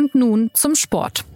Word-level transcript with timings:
Und 0.00 0.14
nun 0.14 0.50
zum 0.54 0.74
Sport. 0.76 1.26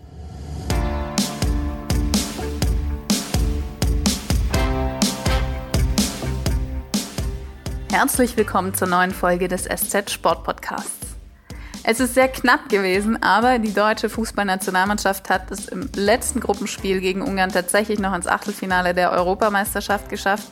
Herzlich 7.93 8.39
willkommen 8.39 8.73
zur 8.73 8.89
neuen 8.89 9.11
Folge 9.11 9.49
des 9.49 9.65
SZ 9.65 10.11
Sport 10.11 10.45
Podcasts. 10.45 10.89
Es 11.83 12.01
ist 12.01 12.15
sehr 12.15 12.29
knapp 12.29 12.71
gewesen, 12.71 13.23
aber 13.23 13.59
die 13.59 13.75
deutsche 13.75 14.09
Fußballnationalmannschaft 14.09 15.29
hat 15.29 15.51
es 15.51 15.69
im 15.69 15.91
letzten 15.95 16.41
Gruppenspiel 16.41 17.03
gegen 17.03 17.21
Ungarn 17.21 17.53
tatsächlich 17.53 17.99
noch 17.99 18.15
ins 18.15 18.27
Achtelfinale 18.27 18.95
der 18.95 19.13
Europameisterschaft 19.13 20.09
geschafft. 20.09 20.49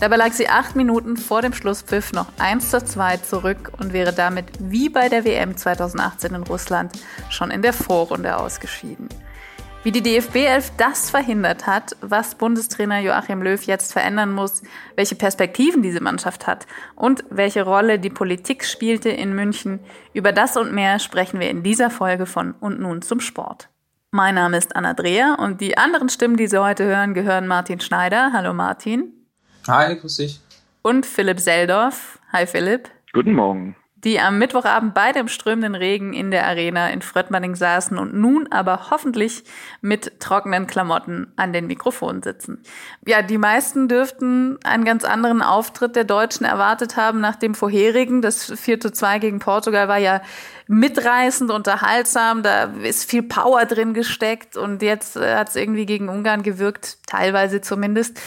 Dabei 0.00 0.16
lag 0.16 0.32
sie 0.32 0.48
acht 0.48 0.76
Minuten 0.76 1.16
vor 1.16 1.42
dem 1.42 1.52
Schlusspfiff 1.52 2.12
noch 2.12 2.26
1 2.38 2.70
zu 2.70 2.84
2 2.84 3.18
zurück 3.18 3.72
und 3.78 3.92
wäre 3.92 4.12
damit 4.12 4.46
wie 4.58 4.88
bei 4.88 5.08
der 5.08 5.24
WM 5.24 5.56
2018 5.56 6.34
in 6.34 6.42
Russland 6.42 6.92
schon 7.30 7.50
in 7.50 7.62
der 7.62 7.72
Vorrunde 7.72 8.36
ausgeschieden. 8.36 9.08
Wie 9.84 9.90
die 9.90 10.02
DFB 10.02 10.36
11 10.36 10.72
das 10.76 11.10
verhindert 11.10 11.66
hat, 11.66 11.96
was 12.00 12.36
Bundestrainer 12.36 13.00
Joachim 13.00 13.42
Löw 13.42 13.60
jetzt 13.64 13.92
verändern 13.92 14.32
muss, 14.32 14.62
welche 14.94 15.16
Perspektiven 15.16 15.82
diese 15.82 16.00
Mannschaft 16.00 16.46
hat 16.46 16.68
und 16.94 17.24
welche 17.30 17.64
Rolle 17.64 17.98
die 17.98 18.10
Politik 18.10 18.64
spielte 18.64 19.08
in 19.08 19.34
München, 19.34 19.80
über 20.12 20.30
das 20.30 20.56
und 20.56 20.72
mehr 20.72 21.00
sprechen 21.00 21.40
wir 21.40 21.50
in 21.50 21.64
dieser 21.64 21.90
Folge 21.90 22.26
von 22.26 22.54
Und 22.60 22.78
nun 22.78 23.02
zum 23.02 23.18
Sport. 23.18 23.70
Mein 24.12 24.36
Name 24.36 24.56
ist 24.56 24.76
Anna 24.76 24.94
Dreher 24.94 25.38
und 25.40 25.60
die 25.60 25.76
anderen 25.76 26.08
Stimmen, 26.08 26.36
die 26.36 26.46
Sie 26.46 26.62
heute 26.62 26.84
hören, 26.84 27.12
gehören 27.12 27.48
Martin 27.48 27.80
Schneider. 27.80 28.30
Hallo 28.32 28.52
Martin. 28.52 29.21
Hi, 29.68 29.96
grüß 29.96 30.16
dich. 30.16 30.40
Und 30.82 31.06
Philipp 31.06 31.38
Seldorf. 31.38 32.18
Hi 32.32 32.46
Philipp. 32.46 32.90
Guten 33.12 33.34
Morgen 33.34 33.76
die 34.04 34.18
am 34.18 34.38
Mittwochabend 34.38 34.94
bei 34.94 35.12
dem 35.12 35.28
strömenden 35.28 35.76
Regen 35.76 36.12
in 36.12 36.32
der 36.32 36.46
Arena 36.46 36.90
in 36.90 37.02
Fröttmanning 37.02 37.54
saßen 37.54 37.98
und 37.98 38.14
nun 38.14 38.50
aber 38.50 38.90
hoffentlich 38.90 39.44
mit 39.80 40.18
trockenen 40.18 40.66
Klamotten 40.66 41.32
an 41.36 41.52
den 41.52 41.68
Mikrofonen 41.68 42.22
sitzen. 42.22 42.62
Ja, 43.06 43.22
die 43.22 43.38
meisten 43.38 43.86
dürften 43.86 44.58
einen 44.64 44.84
ganz 44.84 45.04
anderen 45.04 45.40
Auftritt 45.40 45.94
der 45.94 46.04
Deutschen 46.04 46.44
erwartet 46.44 46.96
haben 46.96 47.20
nach 47.20 47.36
dem 47.36 47.54
vorherigen. 47.54 48.22
Das 48.22 48.52
4 48.52 48.80
zu 48.80 48.90
2 48.90 49.20
gegen 49.20 49.38
Portugal 49.38 49.86
war 49.86 49.98
ja 49.98 50.20
mitreißend, 50.66 51.50
unterhaltsam, 51.50 52.42
da 52.42 52.64
ist 52.64 53.08
viel 53.08 53.22
Power 53.22 53.66
drin 53.66 53.94
gesteckt 53.94 54.56
und 54.56 54.82
jetzt 54.82 55.16
äh, 55.16 55.36
hat 55.36 55.50
es 55.50 55.56
irgendwie 55.56 55.86
gegen 55.86 56.08
Ungarn 56.08 56.42
gewirkt, 56.42 56.98
teilweise 57.06 57.60
zumindest 57.60 58.18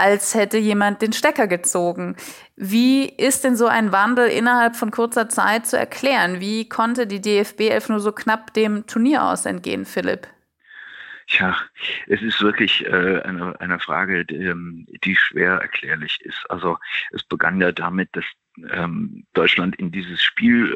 als 0.00 0.34
hätte 0.34 0.56
jemand 0.56 1.02
den 1.02 1.12
Stecker 1.12 1.46
gezogen. 1.46 2.16
Wie 2.56 3.06
ist 3.06 3.44
denn 3.44 3.54
so 3.54 3.66
ein 3.66 3.92
Wandel 3.92 4.28
innerhalb 4.28 4.76
von 4.76 4.90
kurzer 4.90 5.28
Zeit 5.28 5.66
zu 5.66 5.78
erklären? 5.78 6.40
Wie 6.40 6.68
konnte 6.68 7.06
die 7.06 7.20
DFB 7.20 7.60
11 7.70 7.88
nur 7.90 8.00
so 8.00 8.12
knapp 8.12 8.54
dem 8.54 8.86
Turnier 8.86 9.24
aus 9.24 9.44
entgehen, 9.44 9.84
Philipp? 9.84 10.26
Ja, 11.28 11.56
es 12.08 12.22
ist 12.22 12.40
wirklich 12.40 12.84
äh, 12.86 13.20
eine, 13.22 13.60
eine 13.60 13.78
Frage, 13.78 14.24
die, 14.24 14.36
ähm, 14.36 14.86
die, 15.04 15.14
schwer 15.14 15.58
erklärlich 15.58 16.20
ist. 16.22 16.44
Also 16.48 16.78
es 17.12 17.22
begann 17.22 17.60
ja 17.60 17.70
damit, 17.70 18.08
dass 18.12 18.24
ähm, 18.72 19.26
Deutschland 19.34 19.76
in 19.76 19.92
dieses 19.92 20.20
Spiel 20.22 20.72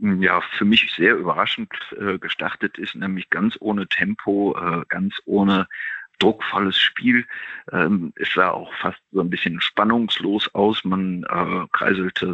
äh, 0.00 0.24
ja 0.24 0.40
für 0.40 0.64
mich 0.64 0.90
sehr 0.94 1.16
überraschend 1.16 1.70
äh, 1.98 2.18
gestartet 2.18 2.78
ist, 2.78 2.94
nämlich 2.94 3.28
ganz 3.28 3.56
ohne 3.60 3.86
Tempo, 3.86 4.56
äh, 4.56 4.84
ganz 4.88 5.20
ohne 5.26 5.68
druckvolles 6.18 6.78
Spiel. 6.78 7.26
Ähm, 7.72 8.12
es 8.16 8.32
sah 8.34 8.50
auch 8.50 8.72
fast 8.74 9.00
so 9.12 9.20
ein 9.20 9.30
bisschen 9.30 9.60
spannungslos 9.60 10.54
aus. 10.54 10.84
Man 10.84 11.24
äh, 11.24 11.66
kreiselte, 11.72 12.26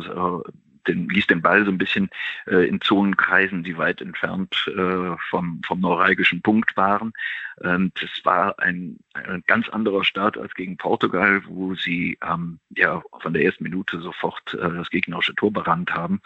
äh, 0.46 0.52
den, 0.86 1.08
ließ 1.08 1.26
den 1.26 1.42
Ball 1.42 1.64
so 1.64 1.70
ein 1.70 1.78
bisschen 1.78 2.10
äh, 2.46 2.68
in 2.68 2.80
Zonen 2.80 3.16
kreisen, 3.16 3.62
die 3.62 3.76
weit 3.78 4.00
entfernt 4.00 4.54
äh, 4.68 5.16
vom, 5.30 5.60
vom 5.66 5.80
neuralgischen 5.80 6.42
Punkt 6.42 6.76
waren. 6.76 7.12
Ähm, 7.62 7.92
das 8.00 8.10
war 8.24 8.58
ein, 8.58 8.98
ein 9.14 9.42
ganz 9.46 9.68
anderer 9.68 10.04
Start 10.04 10.38
als 10.38 10.54
gegen 10.54 10.76
Portugal, 10.76 11.42
wo 11.46 11.74
sie 11.74 12.18
ähm, 12.22 12.58
ja 12.70 13.02
von 13.20 13.32
der 13.32 13.44
ersten 13.44 13.64
Minute 13.64 14.00
sofort 14.00 14.54
äh, 14.54 14.70
das 14.76 14.90
gegnerische 14.90 15.34
Tor 15.34 15.52
berannt 15.52 15.92
haben. 15.92 16.20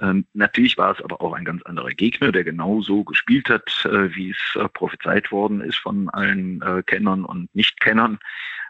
Ähm, 0.00 0.26
natürlich 0.34 0.76
war 0.76 0.92
es 0.92 1.02
aber 1.02 1.20
auch 1.20 1.32
ein 1.32 1.44
ganz 1.44 1.62
anderer 1.62 1.90
Gegner, 1.90 2.32
der 2.32 2.44
genauso 2.44 3.04
gespielt 3.04 3.48
hat, 3.48 3.84
äh, 3.86 4.14
wie 4.14 4.30
es 4.30 4.60
äh, 4.60 4.68
prophezeit 4.68 5.30
worden 5.30 5.60
ist 5.60 5.78
von 5.78 6.10
allen 6.10 6.60
äh, 6.62 6.82
Kennern 6.84 7.24
und 7.24 7.54
Nicht-Kennern. 7.54 8.18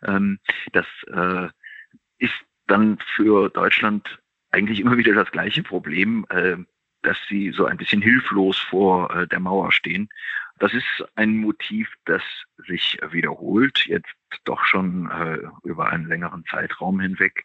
Ähm, 0.05 0.39
das 0.73 0.87
äh, 1.13 1.49
ist 2.19 2.35
dann 2.67 2.99
für 3.17 3.51
Deutschland 3.51 4.19
eigentlich 4.55 4.81
immer 4.81 4.97
wieder 4.97 5.15
das 5.15 5.31
gleiche 5.31 5.63
Problem, 5.63 6.25
äh, 6.31 6.57
dass 7.03 7.19
sie 7.29 7.51
so 7.51 7.67
ein 7.67 7.77
bisschen 7.77 8.01
hilflos 8.01 8.59
vor 8.59 9.15
äh, 9.15 9.27
der 9.27 9.41
Mauer 9.41 9.73
stehen. 9.73 10.09
Das 10.59 10.73
ist 10.73 11.05
ein 11.17 11.37
Motiv, 11.37 11.93
das 12.05 12.23
sich 12.69 12.99
wiederholt, 13.11 13.85
jetzt 13.87 14.15
doch 14.45 14.65
schon 14.65 15.11
äh, 15.11 15.39
über 15.65 15.91
einen 15.91 16.07
längeren 16.07 16.45
Zeitraum 16.47 17.01
hinweg. 17.01 17.45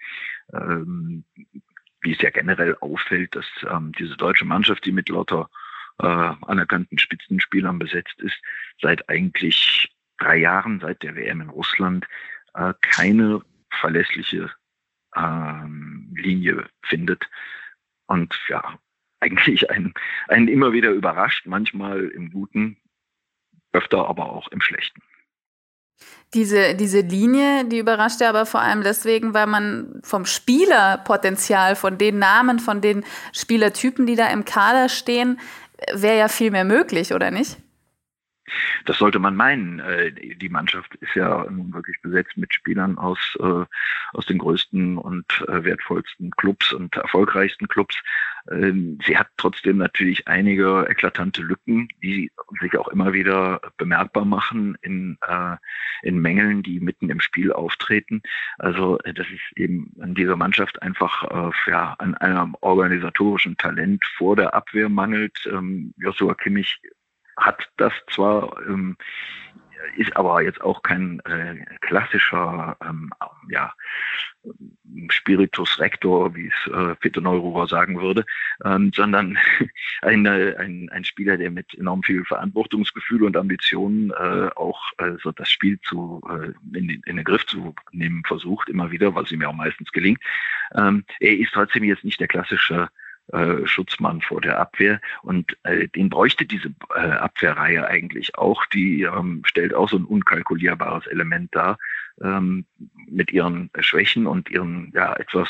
Ähm, 0.53 1.25
wie 2.01 2.13
es 2.13 2.21
ja 2.21 2.29
generell 2.29 2.77
auffällt, 2.79 3.35
dass 3.35 3.45
ähm, 3.69 3.91
diese 3.97 4.15
deutsche 4.15 4.45
Mannschaft, 4.45 4.85
die 4.85 4.91
mit 4.91 5.09
lauter 5.09 5.49
äh, 5.99 6.05
anerkannten 6.05 6.97
Spitzenspielern 6.97 7.79
besetzt 7.79 8.21
ist, 8.21 8.39
seit 8.81 9.09
eigentlich 9.09 9.91
drei 10.17 10.37
Jahren, 10.37 10.79
seit 10.79 11.03
der 11.03 11.15
WM 11.15 11.41
in 11.41 11.49
Russland, 11.49 12.07
äh, 12.53 12.73
keine 12.81 13.41
verlässliche 13.71 14.49
ähm, 15.19 16.15
Linie 16.15 16.67
findet. 16.83 17.29
Und 18.07 18.33
ja, 18.47 18.79
eigentlich 19.19 19.69
einen, 19.69 19.93
einen 20.27 20.47
immer 20.47 20.73
wieder 20.73 20.91
überrascht, 20.91 21.45
manchmal 21.45 22.05
im 22.09 22.31
Guten, 22.31 22.77
öfter 23.73 24.07
aber 24.07 24.31
auch 24.31 24.47
im 24.49 24.61
Schlechten. 24.61 25.01
Diese, 26.33 26.75
diese 26.75 27.01
Linie, 27.01 27.65
die 27.65 27.79
überrascht 27.79 28.21
ja 28.21 28.29
aber 28.29 28.45
vor 28.45 28.61
allem 28.61 28.83
deswegen, 28.83 29.33
weil 29.33 29.47
man 29.47 29.99
vom 30.03 30.25
Spielerpotenzial, 30.25 31.75
von 31.75 31.97
den 31.97 32.19
Namen, 32.19 32.59
von 32.59 32.81
den 32.81 33.03
Spielertypen, 33.33 34.05
die 34.05 34.15
da 34.15 34.27
im 34.27 34.45
Kader 34.45 34.89
stehen, 34.89 35.39
wäre 35.93 36.17
ja 36.17 36.27
viel 36.27 36.51
mehr 36.51 36.65
möglich, 36.65 37.13
oder 37.13 37.31
nicht? 37.31 37.57
Das 38.85 38.97
sollte 38.97 39.19
man 39.19 39.35
meinen. 39.35 39.79
Äh, 39.79 40.11
die 40.11 40.49
Mannschaft 40.49 40.95
ist 40.95 41.15
ja 41.15 41.45
nun 41.49 41.73
wirklich 41.73 42.01
besetzt 42.01 42.37
mit 42.37 42.53
Spielern 42.53 42.97
aus, 42.97 43.37
äh, 43.39 43.65
aus 44.13 44.25
den 44.25 44.37
größten 44.37 44.97
und 44.97 45.25
äh, 45.47 45.63
wertvollsten 45.63 46.31
Clubs 46.31 46.73
und 46.73 46.95
erfolgreichsten 46.95 47.67
Clubs. 47.67 47.95
Ähm, 48.51 48.97
sie 49.05 49.17
hat 49.17 49.27
trotzdem 49.37 49.77
natürlich 49.77 50.27
einige 50.27 50.85
eklatante 50.89 51.41
Lücken, 51.41 51.87
die 52.01 52.31
sich 52.61 52.77
auch 52.77 52.87
immer 52.87 53.13
wieder 53.13 53.61
bemerkbar 53.77 54.25
machen 54.25 54.77
in, 54.81 55.17
in 56.01 56.19
Mängeln, 56.19 56.63
die 56.63 56.79
mitten 56.79 57.09
im 57.09 57.19
Spiel 57.19 57.51
auftreten. 57.51 58.21
Also 58.57 58.97
das 58.97 59.27
ist 59.27 59.57
eben 59.57 59.93
an 60.01 60.15
dieser 60.15 60.35
Mannschaft 60.35 60.81
einfach 60.81 61.51
ja, 61.67 61.95
an 61.99 62.15
einem 62.15 62.55
organisatorischen 62.61 63.57
Talent 63.57 64.03
vor 64.17 64.35
der 64.35 64.53
Abwehr 64.53 64.89
mangelt. 64.89 65.47
Ähm, 65.51 65.93
Joshua 65.97 66.33
Kimmich 66.33 66.79
hat 67.39 67.69
das 67.77 67.93
zwar, 68.11 68.55
ähm, 68.67 68.97
ist 69.95 70.15
aber 70.15 70.41
jetzt 70.41 70.61
auch 70.61 70.81
kein 70.83 71.19
äh, 71.21 71.55
klassischer 71.81 72.77
ähm, 72.85 73.11
ja, 73.49 73.73
Spiritus 75.09 75.79
Rector, 75.79 76.35
wie 76.35 76.47
es 76.47 76.73
äh, 76.73 76.95
Peter 76.95 77.21
Neururer 77.21 77.67
sagen 77.67 77.99
würde, 77.99 78.25
ähm, 78.63 78.91
sondern 78.95 79.37
eine, 80.01 80.55
ein, 80.59 80.89
ein 80.89 81.03
Spieler, 81.03 81.37
der 81.37 81.51
mit 81.51 81.73
enorm 81.75 82.03
viel 82.03 82.23
Verantwortungsgefühl 82.25 83.23
und 83.23 83.37
Ambitionen 83.37 84.11
äh, 84.11 84.49
auch 84.55 84.79
äh, 84.97 85.13
so 85.21 85.31
das 85.31 85.49
Spiel 85.49 85.79
zu, 85.81 86.21
äh, 86.29 86.77
in, 86.77 86.87
den, 86.87 87.01
in 87.05 87.15
den 87.17 87.25
Griff 87.25 87.45
zu 87.45 87.73
nehmen 87.91 88.23
versucht, 88.25 88.69
immer 88.69 88.91
wieder, 88.91 89.15
was 89.15 89.31
ihm 89.31 89.41
ja 89.41 89.49
auch 89.49 89.53
meistens 89.53 89.91
gelingt. 89.91 90.19
Ähm, 90.75 91.03
er 91.19 91.37
ist 91.37 91.53
trotzdem 91.53 91.83
jetzt 91.83 92.03
nicht 92.03 92.19
der 92.19 92.27
klassische 92.27 92.89
äh, 93.31 93.65
Schutzmann 93.65 94.21
vor 94.21 94.41
der 94.41 94.59
Abwehr. 94.59 94.99
Und 95.21 95.57
äh, 95.63 95.87
den 95.87 96.09
bräuchte 96.09 96.45
diese 96.45 96.73
äh, 96.95 96.99
Abwehrreihe 96.99 97.87
eigentlich 97.87 98.37
auch. 98.37 98.65
Die 98.67 99.03
ähm, 99.03 99.41
stellt 99.45 99.73
auch 99.73 99.89
so 99.89 99.97
ein 99.97 100.05
unkalkulierbares 100.05 101.07
Element 101.07 101.55
dar 101.55 101.77
ähm, 102.21 102.65
mit 103.07 103.31
ihren 103.31 103.69
Schwächen 103.79 104.27
und 104.27 104.49
ihren 104.49 104.91
ja 104.93 105.13
etwas 105.15 105.49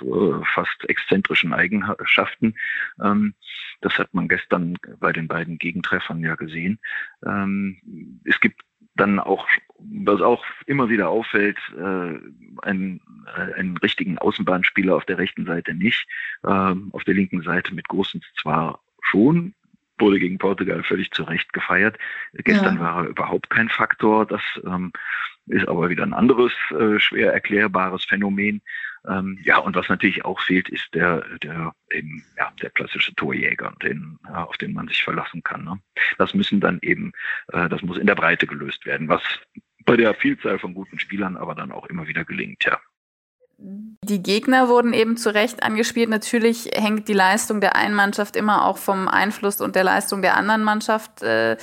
äh, 0.00 0.44
fast 0.54 0.88
exzentrischen 0.88 1.52
Eigenschaften. 1.52 2.54
Ähm, 3.02 3.34
das 3.80 3.98
hat 3.98 4.12
man 4.14 4.28
gestern 4.28 4.76
bei 5.00 5.12
den 5.12 5.28
beiden 5.28 5.58
Gegentreffern 5.58 6.20
ja 6.20 6.34
gesehen. 6.34 6.78
Ähm, 7.24 8.20
es 8.24 8.40
gibt 8.40 8.60
dann 8.94 9.18
auch, 9.18 9.46
was 9.78 10.20
auch 10.20 10.44
immer 10.66 10.88
wieder 10.88 11.08
auffällt, 11.08 11.58
äh, 11.76 12.18
einen, 12.62 13.00
äh, 13.36 13.54
einen 13.54 13.76
richtigen 13.78 14.18
Außenbahnspieler 14.18 14.96
auf 14.96 15.04
der 15.04 15.18
rechten 15.18 15.44
Seite 15.46 15.74
nicht. 15.74 16.06
Ähm, 16.46 16.90
auf 16.92 17.04
der 17.04 17.14
linken 17.14 17.42
Seite 17.42 17.74
mit 17.74 17.88
Großens 17.88 18.24
zwar 18.40 18.80
schon, 19.02 19.54
wurde 19.98 20.18
gegen 20.18 20.38
Portugal 20.38 20.82
völlig 20.82 21.10
zu 21.12 21.22
Recht 21.24 21.52
gefeiert. 21.52 21.98
Gestern 22.34 22.76
ja. 22.76 22.80
war 22.80 23.04
er 23.04 23.08
überhaupt 23.08 23.50
kein 23.50 23.68
Faktor. 23.68 24.26
Das 24.26 24.42
ähm, 24.64 24.92
ist 25.46 25.68
aber 25.68 25.88
wieder 25.88 26.02
ein 26.02 26.14
anderes, 26.14 26.52
äh, 26.70 26.98
schwer 26.98 27.32
erklärbares 27.32 28.04
Phänomen. 28.04 28.62
Ähm, 29.08 29.38
ja, 29.44 29.58
und 29.58 29.76
was 29.76 29.88
natürlich 29.88 30.24
auch 30.24 30.40
fehlt, 30.40 30.68
ist 30.68 30.92
der, 30.92 31.24
der, 31.38 31.72
eben, 31.90 32.24
ja, 32.36 32.52
der 32.60 32.70
klassische 32.70 33.14
Torjäger, 33.14 33.72
den, 33.82 34.18
ja, 34.24 34.44
auf 34.44 34.56
den 34.56 34.72
man 34.72 34.88
sich 34.88 35.02
verlassen 35.02 35.42
kann. 35.42 35.64
Ne? 35.64 35.78
Das 36.18 36.34
müssen 36.34 36.60
dann 36.60 36.78
eben, 36.82 37.12
äh, 37.52 37.68
das 37.68 37.82
muss 37.82 37.98
in 37.98 38.06
der 38.06 38.16
Breite 38.16 38.46
gelöst 38.46 38.84
werden, 38.84 39.08
was 39.08 39.22
bei 39.86 39.96
der 39.96 40.14
Vielzahl 40.14 40.58
von 40.58 40.74
guten 40.74 40.98
Spielern 40.98 41.36
aber 41.36 41.54
dann 41.54 41.72
auch 41.72 41.86
immer 41.86 42.06
wieder 42.06 42.24
gelingt, 42.24 42.64
ja. 42.64 42.78
Die 43.58 44.22
Gegner 44.22 44.68
wurden 44.68 44.92
eben 44.92 45.16
zu 45.16 45.32
Recht 45.32 45.62
angespielt. 45.62 46.10
Natürlich 46.10 46.70
hängt 46.74 47.08
die 47.08 47.14
Leistung 47.14 47.62
der 47.62 47.74
einen 47.74 47.94
Mannschaft 47.94 48.36
immer 48.36 48.66
auch 48.66 48.76
vom 48.76 49.08
Einfluss 49.08 49.62
und 49.62 49.74
der 49.74 49.82
Leistung 49.82 50.20
der 50.20 50.36
anderen 50.36 50.62
Mannschaft 50.62 51.22
äh, 51.22 51.56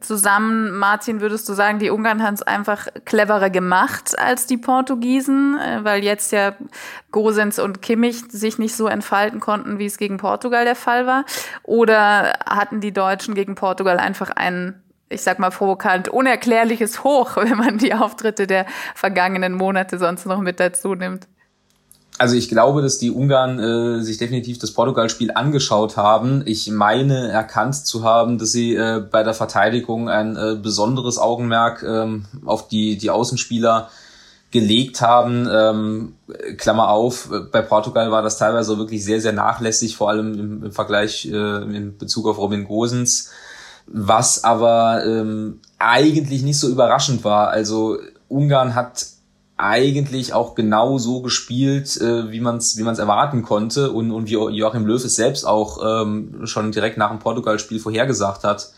zusammen. 0.00 0.78
Martin, 0.78 1.20
würdest 1.20 1.48
du 1.48 1.52
sagen, 1.52 1.80
die 1.80 1.90
Ungarn 1.90 2.22
haben 2.22 2.34
es 2.34 2.42
einfach 2.42 2.86
cleverer 3.04 3.50
gemacht 3.50 4.16
als 4.16 4.46
die 4.46 4.56
Portugiesen, 4.56 5.58
äh, 5.58 5.80
weil 5.82 6.04
jetzt 6.04 6.30
ja 6.30 6.54
Gosens 7.10 7.58
und 7.58 7.82
Kimmich 7.82 8.22
sich 8.28 8.58
nicht 8.58 8.76
so 8.76 8.86
entfalten 8.86 9.40
konnten, 9.40 9.80
wie 9.80 9.86
es 9.86 9.98
gegen 9.98 10.18
Portugal 10.18 10.64
der 10.64 10.76
Fall 10.76 11.06
war? 11.06 11.24
Oder 11.64 12.38
hatten 12.46 12.80
die 12.80 12.92
Deutschen 12.92 13.34
gegen 13.34 13.56
Portugal 13.56 13.98
einfach 13.98 14.30
einen 14.30 14.81
ich 15.12 15.22
sag 15.22 15.38
mal 15.38 15.50
provokant, 15.50 16.08
unerklärliches 16.08 17.04
Hoch, 17.04 17.36
wenn 17.36 17.58
man 17.58 17.78
die 17.78 17.94
Auftritte 17.94 18.46
der 18.46 18.66
vergangenen 18.94 19.54
Monate 19.54 19.98
sonst 19.98 20.26
noch 20.26 20.40
mit 20.40 20.60
dazu 20.60 20.94
nimmt. 20.94 21.26
Also 22.18 22.36
ich 22.36 22.48
glaube, 22.48 22.82
dass 22.82 22.98
die 22.98 23.10
Ungarn 23.10 23.58
äh, 23.58 24.02
sich 24.02 24.18
definitiv 24.18 24.58
das 24.58 24.72
Portugal-Spiel 24.72 25.32
angeschaut 25.32 25.96
haben. 25.96 26.42
Ich 26.44 26.70
meine 26.70 27.28
erkannt 27.28 27.74
zu 27.74 28.04
haben, 28.04 28.38
dass 28.38 28.52
sie 28.52 28.76
äh, 28.76 29.02
bei 29.10 29.22
der 29.22 29.34
Verteidigung 29.34 30.08
ein 30.08 30.36
äh, 30.36 30.54
besonderes 30.54 31.18
Augenmerk 31.18 31.82
ähm, 31.82 32.26
auf 32.44 32.68
die, 32.68 32.98
die 32.98 33.10
Außenspieler 33.10 33.88
gelegt 34.52 35.00
haben. 35.00 35.48
Ähm, 35.50 36.14
Klammer 36.58 36.90
auf, 36.90 37.30
bei 37.50 37.62
Portugal 37.62 38.12
war 38.12 38.22
das 38.22 38.36
teilweise 38.36 38.78
wirklich 38.78 39.02
sehr, 39.02 39.20
sehr 39.20 39.32
nachlässig, 39.32 39.96
vor 39.96 40.10
allem 40.10 40.38
im, 40.38 40.64
im 40.64 40.72
Vergleich 40.72 41.24
äh, 41.26 41.30
in 41.32 41.96
Bezug 41.96 42.28
auf 42.28 42.38
Robin 42.38 42.64
Gosens 42.64 43.30
was 43.86 44.44
aber 44.44 45.04
ähm, 45.06 45.60
eigentlich 45.78 46.42
nicht 46.42 46.58
so 46.58 46.68
überraschend 46.68 47.24
war. 47.24 47.48
Also 47.48 47.98
Ungarn 48.28 48.74
hat 48.74 49.06
eigentlich 49.56 50.32
auch 50.32 50.54
genau 50.54 50.98
so 50.98 51.22
gespielt, 51.22 52.00
äh, 52.00 52.32
wie 52.32 52.40
man 52.40 52.56
es 52.56 52.76
wie 52.76 52.82
man's 52.82 52.98
erwarten 52.98 53.42
konnte 53.42 53.92
und, 53.92 54.10
und 54.10 54.28
wie 54.28 54.32
Joachim 54.32 54.86
Löw 54.86 55.02
es 55.02 55.14
selbst 55.14 55.44
auch 55.44 56.02
ähm, 56.02 56.46
schon 56.46 56.72
direkt 56.72 56.98
nach 56.98 57.10
dem 57.10 57.20
Portugal-Spiel 57.20 57.78
vorhergesagt 57.78 58.44
hat. 58.44 58.72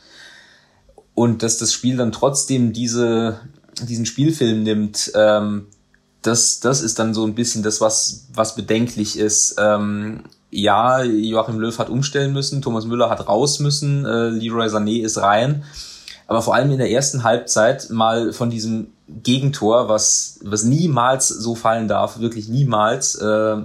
Und 1.14 1.42
dass 1.42 1.58
das 1.58 1.72
Spiel 1.72 1.96
dann 1.96 2.12
trotzdem 2.12 2.72
diese, 2.72 3.40
diesen 3.82 4.04
Spielfilm 4.04 4.62
nimmt, 4.62 5.12
ähm, 5.14 5.68
das, 6.22 6.60
das 6.60 6.80
ist 6.80 6.98
dann 6.98 7.14
so 7.14 7.24
ein 7.24 7.34
bisschen 7.34 7.62
das, 7.62 7.80
was, 7.80 8.26
was 8.34 8.56
bedenklich 8.56 9.18
ist. 9.18 9.56
Ähm, 9.58 10.24
ja, 10.54 11.02
Joachim 11.02 11.58
Löw 11.58 11.76
hat 11.78 11.90
umstellen 11.90 12.32
müssen, 12.32 12.62
Thomas 12.62 12.86
Müller 12.86 13.10
hat 13.10 13.28
raus 13.28 13.58
müssen, 13.58 14.04
äh, 14.04 14.28
Leroy 14.28 14.68
Sané 14.68 15.02
ist 15.02 15.18
rein. 15.18 15.64
Aber 16.26 16.42
vor 16.42 16.54
allem 16.54 16.70
in 16.70 16.78
der 16.78 16.90
ersten 16.90 17.24
Halbzeit 17.24 17.90
mal 17.90 18.32
von 18.32 18.50
diesem 18.50 18.92
Gegentor, 19.08 19.88
was, 19.88 20.38
was 20.42 20.64
niemals 20.64 21.28
so 21.28 21.54
fallen 21.54 21.88
darf, 21.88 22.20
wirklich 22.20 22.48
niemals, 22.48 23.16
äh, 23.16 23.56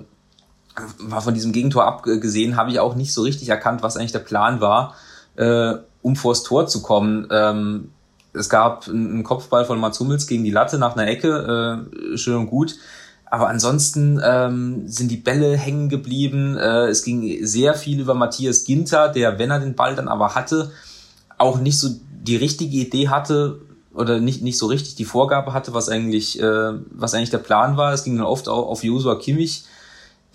war 1.00 1.21
von 1.21 1.33
diesem 1.33 1.51
Gegentor 1.51 1.86
abgesehen, 1.86 2.57
habe 2.57 2.71
ich 2.71 2.80
auch 2.80 2.95
nicht 2.95 3.13
so 3.13 3.21
richtig 3.21 3.50
erkannt, 3.50 3.83
was 3.83 3.95
eigentlich 3.95 4.12
der 4.12 4.19
Plan 4.19 4.59
war, 4.59 4.95
äh, 5.36 5.75
um 6.01 6.15
vors 6.15 6.44
Tor 6.44 6.68
zu 6.68 6.81
kommen. 6.81 7.27
Ähm, 7.31 7.91
es 8.33 8.50
gab 8.50 8.88
einen 8.88 9.24
Kopfball 9.24 9.65
von 9.65 9.80
Mats 9.80 10.00
Hummels 10.00 10.27
gegen 10.27 10.44
die 10.44 10.51
Latte 10.51 10.77
nach 10.77 10.95
einer 10.95 11.07
Ecke, 11.07 11.86
äh, 12.13 12.18
schön 12.18 12.36
und 12.36 12.47
gut. 12.47 12.75
Aber 13.29 13.47
ansonsten 13.47 14.19
ähm, 14.23 14.87
sind 14.87 15.09
die 15.11 15.17
Bälle 15.17 15.55
hängen 15.55 15.89
geblieben. 15.89 16.57
Äh, 16.57 16.87
es 16.87 17.03
ging 17.03 17.45
sehr 17.45 17.75
viel 17.75 17.99
über 17.99 18.15
Matthias 18.15 18.63
Ginter, 18.63 19.09
der, 19.09 19.37
wenn 19.37 19.51
er 19.51 19.59
den 19.59 19.75
Ball 19.75 19.95
dann 19.95 20.07
aber 20.07 20.33
hatte, 20.33 20.71
auch 21.37 21.59
nicht 21.59 21.79
so 21.79 21.89
die 22.21 22.35
richtige 22.35 22.77
Idee 22.77 23.09
hatte 23.09 23.61
oder 23.93 24.19
nicht, 24.19 24.41
nicht 24.41 24.57
so 24.57 24.65
richtig 24.67 24.95
die 24.95 25.05
Vorgabe 25.05 25.53
hatte, 25.53 25.73
was 25.73 25.89
eigentlich, 25.89 26.41
äh, 26.41 26.73
was 26.91 27.13
eigentlich 27.13 27.29
der 27.29 27.37
Plan 27.39 27.77
war. 27.77 27.93
Es 27.93 28.03
ging 28.03 28.17
dann 28.17 28.25
oft 28.25 28.47
auch 28.47 28.67
auf 28.67 28.83
Josua 28.83 29.15
Kimmich, 29.15 29.63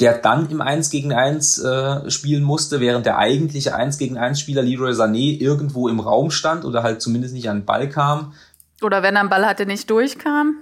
der 0.00 0.18
dann 0.18 0.50
im 0.50 0.60
1 0.60 0.90
gegen 0.90 1.12
1 1.12 1.58
äh, 1.58 2.10
spielen 2.10 2.42
musste, 2.44 2.80
während 2.80 3.06
der 3.06 3.18
eigentliche 3.18 3.74
1 3.74 3.98
gegen 3.98 4.18
1 4.18 4.38
Spieler 4.38 4.62
Leroy 4.62 4.92
Sané 4.92 5.40
irgendwo 5.40 5.88
im 5.88 6.00
Raum 6.00 6.30
stand 6.30 6.64
oder 6.64 6.82
halt 6.82 7.02
zumindest 7.02 7.34
nicht 7.34 7.48
an 7.48 7.60
den 7.60 7.64
Ball 7.64 7.88
kam. 7.88 8.34
Oder 8.82 9.02
wenn 9.02 9.14
er 9.14 9.20
einen 9.20 9.30
Ball 9.30 9.46
hatte, 9.46 9.66
nicht 9.66 9.88
durchkam. 9.88 10.56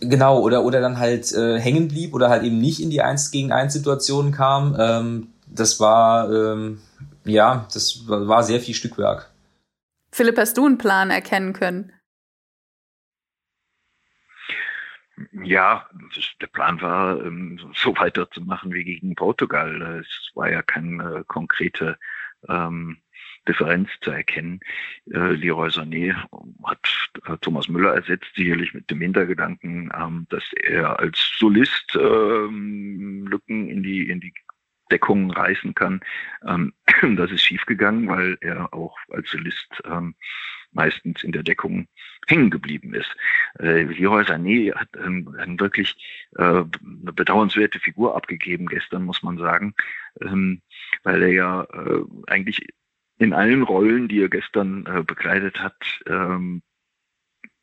Genau, 0.00 0.40
oder, 0.40 0.62
oder 0.62 0.80
dann 0.80 0.98
halt 0.98 1.32
äh, 1.32 1.58
hängen 1.58 1.88
blieb 1.88 2.14
oder 2.14 2.28
halt 2.28 2.42
eben 2.42 2.58
nicht 2.58 2.80
in 2.80 2.90
die 2.90 3.00
1 3.00 3.30
gegen 3.30 3.50
1 3.50 3.72
Situationen 3.72 4.30
kam. 4.30 4.76
Ähm, 4.78 5.28
das 5.46 5.80
war, 5.80 6.30
ähm, 6.30 6.80
ja, 7.24 7.66
das 7.72 8.06
war 8.06 8.42
sehr 8.42 8.60
viel 8.60 8.74
Stückwerk. 8.74 9.30
Philipp, 10.12 10.38
hast 10.38 10.56
du 10.58 10.66
einen 10.66 10.78
Plan 10.78 11.10
erkennen 11.10 11.52
können? 11.52 11.92
Ja, 15.32 15.88
der 16.42 16.46
Plan 16.48 16.80
war, 16.82 17.18
ähm, 17.24 17.58
so 17.74 17.96
weiterzumachen 17.96 18.72
wie 18.74 18.84
gegen 18.84 19.14
Portugal. 19.14 20.00
Es 20.00 20.30
war 20.34 20.50
ja 20.50 20.60
keine 20.60 21.24
konkrete 21.26 21.96
ähm, 22.48 22.98
Differenz 23.48 23.88
zu 24.00 24.10
erkennen. 24.10 24.60
Äh, 25.10 25.32
Leroy 25.32 25.68
Sané 25.68 26.14
hat 26.64 26.88
äh, 27.26 27.36
Thomas 27.40 27.68
Müller 27.68 27.94
ersetzt, 27.94 28.30
sicherlich 28.34 28.74
mit 28.74 28.90
dem 28.90 29.00
Hintergedanken, 29.00 29.90
ähm, 29.98 30.26
dass 30.30 30.44
er 30.52 30.98
als 30.98 31.18
Solist 31.38 31.96
ähm, 31.98 33.26
Lücken 33.28 33.68
in 33.68 33.82
die, 33.82 34.08
in 34.08 34.20
die 34.20 34.34
Deckung 34.90 35.30
reißen 35.30 35.74
kann. 35.74 36.00
Ähm, 36.46 36.72
das 37.16 37.30
ist 37.30 37.42
schiefgegangen, 37.42 38.08
weil 38.08 38.38
er 38.40 38.72
auch 38.72 38.96
als 39.10 39.30
Solist 39.30 39.82
ähm, 39.84 40.14
meistens 40.72 41.24
in 41.24 41.32
der 41.32 41.42
Deckung 41.42 41.88
hängen 42.26 42.50
geblieben 42.50 42.94
ist. 42.94 43.14
Äh, 43.58 43.84
Leroy 43.84 44.22
Sané 44.22 44.74
hat 44.74 44.88
ähm, 44.96 45.26
wirklich 45.58 45.96
äh, 46.36 46.42
eine 46.42 47.12
bedauernswerte 47.14 47.80
Figur 47.80 48.16
abgegeben 48.16 48.66
gestern, 48.66 49.04
muss 49.04 49.22
man 49.22 49.38
sagen, 49.38 49.74
ähm, 50.20 50.60
weil 51.02 51.22
er 51.22 51.32
ja 51.32 51.62
äh, 51.62 52.02
eigentlich 52.26 52.66
in 53.18 53.32
allen 53.32 53.62
Rollen, 53.62 54.08
die 54.08 54.22
er 54.22 54.28
gestern 54.28 54.86
äh, 54.86 55.02
bekleidet 55.02 55.60
hat, 55.60 55.76
ähm, 56.06 56.62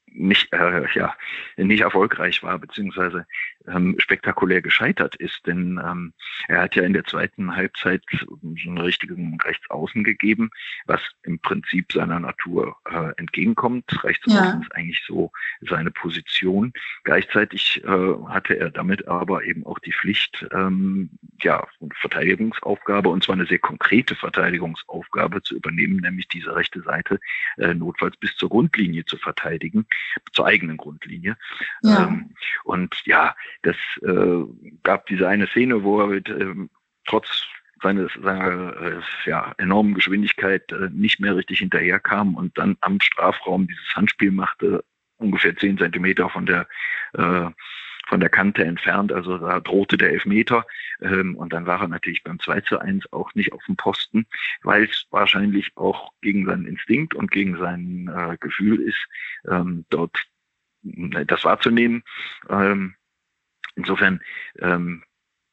nicht, 0.07 0.53
äh, 0.53 0.85
ja, 0.93 1.15
nicht 1.57 1.81
erfolgreich 1.81 2.43
war, 2.43 2.59
beziehungsweise 2.59 3.25
ähm, 3.67 3.95
spektakulär 3.99 4.61
gescheitert 4.61 5.15
ist. 5.15 5.45
Denn 5.45 5.79
ähm, 5.83 6.13
er 6.47 6.61
hat 6.61 6.75
ja 6.75 6.83
in 6.83 6.93
der 6.93 7.05
zweiten 7.05 7.55
Halbzeit 7.55 8.03
so 8.11 8.37
einen 8.43 8.77
richtigen 8.77 9.37
Rechtsaußen 9.41 10.03
gegeben, 10.03 10.49
was 10.85 11.01
im 11.23 11.39
Prinzip 11.39 11.91
seiner 11.91 12.19
Natur 12.19 12.75
äh, 12.89 13.11
entgegenkommt. 13.17 13.85
Rechtsaußen 14.03 14.43
ja. 14.43 14.61
ist 14.61 14.75
eigentlich 14.75 15.03
so 15.07 15.31
seine 15.61 15.91
Position. 15.91 16.73
Gleichzeitig 17.03 17.83
äh, 17.83 17.87
hatte 18.27 18.57
er 18.57 18.69
damit 18.69 19.07
aber 19.07 19.43
eben 19.43 19.65
auch 19.65 19.79
die 19.79 19.93
Pflicht, 19.93 20.45
ähm, 20.51 21.09
ja, 21.41 21.67
Verteidigungsaufgabe, 22.01 23.09
und 23.09 23.23
zwar 23.23 23.35
eine 23.35 23.45
sehr 23.45 23.59
konkrete 23.59 24.15
Verteidigungsaufgabe 24.15 25.41
zu 25.41 25.55
übernehmen, 25.55 25.97
nämlich 25.97 26.27
diese 26.27 26.55
rechte 26.55 26.81
Seite 26.81 27.19
äh, 27.57 27.73
notfalls 27.73 28.17
bis 28.17 28.35
zur 28.35 28.49
Grundlinie 28.49 29.05
zu 29.05 29.17
verteidigen 29.17 29.85
zur 30.31 30.47
eigenen 30.47 30.77
Grundlinie. 30.77 31.37
Ja. 31.81 32.07
Ähm, 32.07 32.35
und 32.63 32.95
ja, 33.05 33.35
das 33.61 33.75
äh, 34.01 34.43
gab 34.83 35.05
diese 35.07 35.27
eine 35.27 35.47
Szene, 35.47 35.83
wo 35.83 36.01
er 36.01 36.07
mit, 36.07 36.29
ähm, 36.29 36.69
trotz 37.05 37.45
seines, 37.81 38.11
seiner 38.21 38.75
äh, 38.81 39.01
ja, 39.25 39.53
enormen 39.57 39.93
Geschwindigkeit 39.93 40.71
äh, 40.71 40.89
nicht 40.91 41.19
mehr 41.19 41.35
richtig 41.35 41.59
hinterherkam 41.59 42.35
und 42.35 42.57
dann 42.57 42.77
am 42.81 42.99
Strafraum 42.99 43.67
dieses 43.67 43.95
Handspiel 43.95 44.31
machte, 44.31 44.83
ungefähr 45.17 45.55
zehn 45.55 45.77
Zentimeter 45.77 46.29
von 46.29 46.45
der 46.45 46.67
äh, 47.13 47.49
von 48.07 48.19
der 48.19 48.29
Kante 48.29 48.63
entfernt, 48.65 49.11
also 49.11 49.37
da 49.37 49.59
drohte 49.59 49.97
der 49.97 50.09
Elfmeter 50.09 50.65
ähm, 51.01 51.35
und 51.35 51.53
dann 51.53 51.65
war 51.65 51.81
er 51.81 51.87
natürlich 51.87 52.23
beim 52.23 52.39
2 52.39 52.61
zu 52.61 52.79
1 52.79 53.11
auch 53.13 53.33
nicht 53.33 53.53
auf 53.53 53.63
dem 53.65 53.77
Posten, 53.77 54.25
weil 54.61 54.83
es 54.83 55.07
wahrscheinlich 55.09 55.71
auch 55.75 56.11
gegen 56.21 56.45
seinen 56.45 56.65
Instinkt 56.65 57.15
und 57.15 57.31
gegen 57.31 57.57
sein 57.57 58.11
äh, 58.13 58.37
Gefühl 58.37 58.81
ist, 58.81 59.07
ähm, 59.49 59.85
dort 59.89 60.21
äh, 60.83 61.25
das 61.25 61.45
wahrzunehmen. 61.45 62.03
Ähm, 62.49 62.95
insofern 63.75 64.21
ähm, 64.59 65.03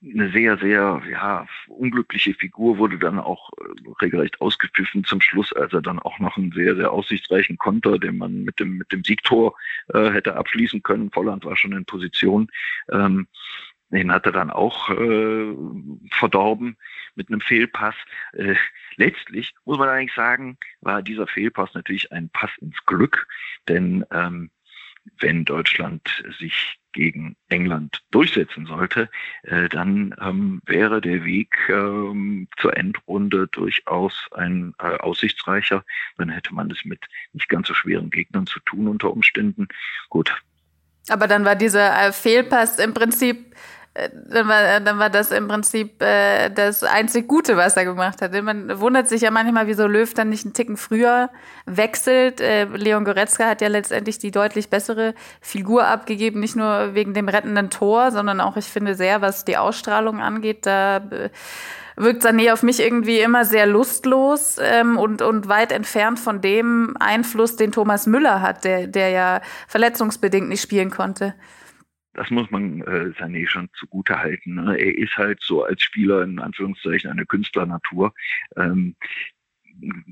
eine 0.02 0.30
sehr, 0.30 0.56
sehr 0.58 1.02
ja, 1.10 1.46
unglückliche 1.68 2.32
Figur 2.34 2.78
wurde 2.78 2.98
dann 2.98 3.18
auch 3.18 3.50
äh, 3.58 3.90
regelrecht 4.00 4.40
ausgepfiffen 4.40 5.04
zum 5.04 5.20
Schluss, 5.20 5.52
als 5.52 5.72
er 5.74 5.82
dann 5.82 5.98
auch 5.98 6.18
noch 6.18 6.36
einen 6.38 6.52
sehr, 6.52 6.74
sehr 6.74 6.90
aussichtsreichen 6.90 7.58
Konter, 7.58 7.98
den 7.98 8.16
man 8.16 8.44
mit 8.44 8.58
dem, 8.60 8.78
mit 8.78 8.92
dem 8.92 9.04
Siegtor 9.04 9.54
äh, 9.92 10.10
hätte 10.10 10.36
abschließen 10.36 10.82
können. 10.82 11.10
Volland 11.10 11.44
war 11.44 11.56
schon 11.56 11.72
in 11.72 11.84
Position. 11.84 12.48
Ähm, 12.90 13.28
den 13.90 14.12
hat 14.12 14.24
er 14.24 14.32
dann 14.32 14.50
auch 14.50 14.88
äh, 14.90 15.54
verdorben 16.12 16.76
mit 17.14 17.28
einem 17.28 17.40
Fehlpass. 17.40 17.96
Äh, 18.32 18.54
letztlich 18.96 19.52
muss 19.64 19.78
man 19.78 19.88
eigentlich 19.88 20.14
sagen, 20.14 20.56
war 20.80 21.02
dieser 21.02 21.26
Fehlpass 21.26 21.74
natürlich 21.74 22.10
ein 22.12 22.30
Pass 22.30 22.50
ins 22.60 22.76
Glück, 22.86 23.26
denn 23.68 24.04
ähm, 24.12 24.50
wenn 25.18 25.44
Deutschland 25.44 26.22
sich 26.38 26.79
gegen 26.92 27.36
England 27.48 28.02
durchsetzen 28.10 28.66
sollte, 28.66 29.08
äh, 29.42 29.68
dann 29.68 30.14
ähm, 30.20 30.60
wäre 30.66 31.00
der 31.00 31.24
Weg 31.24 31.56
ähm, 31.68 32.48
zur 32.58 32.76
Endrunde 32.76 33.48
durchaus 33.48 34.26
ein 34.32 34.74
äh, 34.78 34.96
aussichtsreicher. 34.96 35.84
Dann 36.18 36.30
hätte 36.30 36.54
man 36.54 36.70
es 36.70 36.84
mit 36.84 37.04
nicht 37.32 37.48
ganz 37.48 37.68
so 37.68 37.74
schweren 37.74 38.10
Gegnern 38.10 38.46
zu 38.46 38.60
tun 38.60 38.88
unter 38.88 39.10
Umständen. 39.10 39.68
Gut. 40.08 40.34
Aber 41.08 41.26
dann 41.26 41.44
war 41.44 41.56
dieser 41.56 42.06
äh, 42.06 42.12
Fehlpass 42.12 42.78
im 42.78 42.94
Prinzip 42.94 43.54
dann 43.92 44.46
war, 44.46 44.78
dann 44.78 44.98
war 45.00 45.10
das 45.10 45.32
im 45.32 45.48
Prinzip 45.48 46.00
äh, 46.00 46.48
das 46.50 46.84
einzig 46.84 47.26
Gute, 47.26 47.56
was 47.56 47.76
er 47.76 47.84
gemacht 47.84 48.22
hat. 48.22 48.32
Man 48.42 48.78
wundert 48.78 49.08
sich 49.08 49.22
ja 49.22 49.32
manchmal, 49.32 49.66
wieso 49.66 49.88
Löw 49.88 50.12
dann 50.14 50.28
nicht 50.28 50.44
einen 50.44 50.54
Ticken 50.54 50.76
früher 50.76 51.28
wechselt. 51.66 52.40
Äh, 52.40 52.66
Leon 52.66 53.04
Goretzka 53.04 53.46
hat 53.46 53.60
ja 53.60 53.68
letztendlich 53.68 54.18
die 54.20 54.30
deutlich 54.30 54.70
bessere 54.70 55.14
Figur 55.40 55.86
abgegeben, 55.88 56.38
nicht 56.38 56.54
nur 56.54 56.94
wegen 56.94 57.14
dem 57.14 57.28
rettenden 57.28 57.68
Tor, 57.68 58.12
sondern 58.12 58.40
auch, 58.40 58.56
ich 58.56 58.66
finde, 58.66 58.94
sehr, 58.94 59.22
was 59.22 59.44
die 59.44 59.56
Ausstrahlung 59.56 60.20
angeht. 60.20 60.66
Da 60.66 60.98
äh, 60.98 61.30
wirkt 61.96 62.24
Sané 62.24 62.52
auf 62.52 62.62
mich 62.62 62.78
irgendwie 62.78 63.18
immer 63.18 63.44
sehr 63.44 63.66
lustlos 63.66 64.56
ähm, 64.60 64.98
und, 64.98 65.20
und 65.20 65.48
weit 65.48 65.72
entfernt 65.72 66.20
von 66.20 66.40
dem 66.40 66.96
Einfluss, 67.00 67.56
den 67.56 67.72
Thomas 67.72 68.06
Müller 68.06 68.40
hat, 68.40 68.62
der, 68.62 68.86
der 68.86 69.10
ja 69.10 69.40
verletzungsbedingt 69.66 70.48
nicht 70.48 70.62
spielen 70.62 70.90
konnte 70.90 71.34
das 72.14 72.30
muss 72.30 72.50
man 72.50 72.80
äh, 72.82 73.12
Sané 73.18 73.46
schon 73.48 73.68
zugute 73.74 74.18
halten. 74.18 74.54
Ne? 74.54 74.76
Er 74.76 74.98
ist 74.98 75.16
halt 75.16 75.40
so 75.42 75.64
als 75.64 75.82
Spieler 75.82 76.22
in 76.22 76.38
Anführungszeichen 76.38 77.10
eine 77.10 77.26
Künstlernatur. 77.26 78.12
Ähm, 78.56 78.96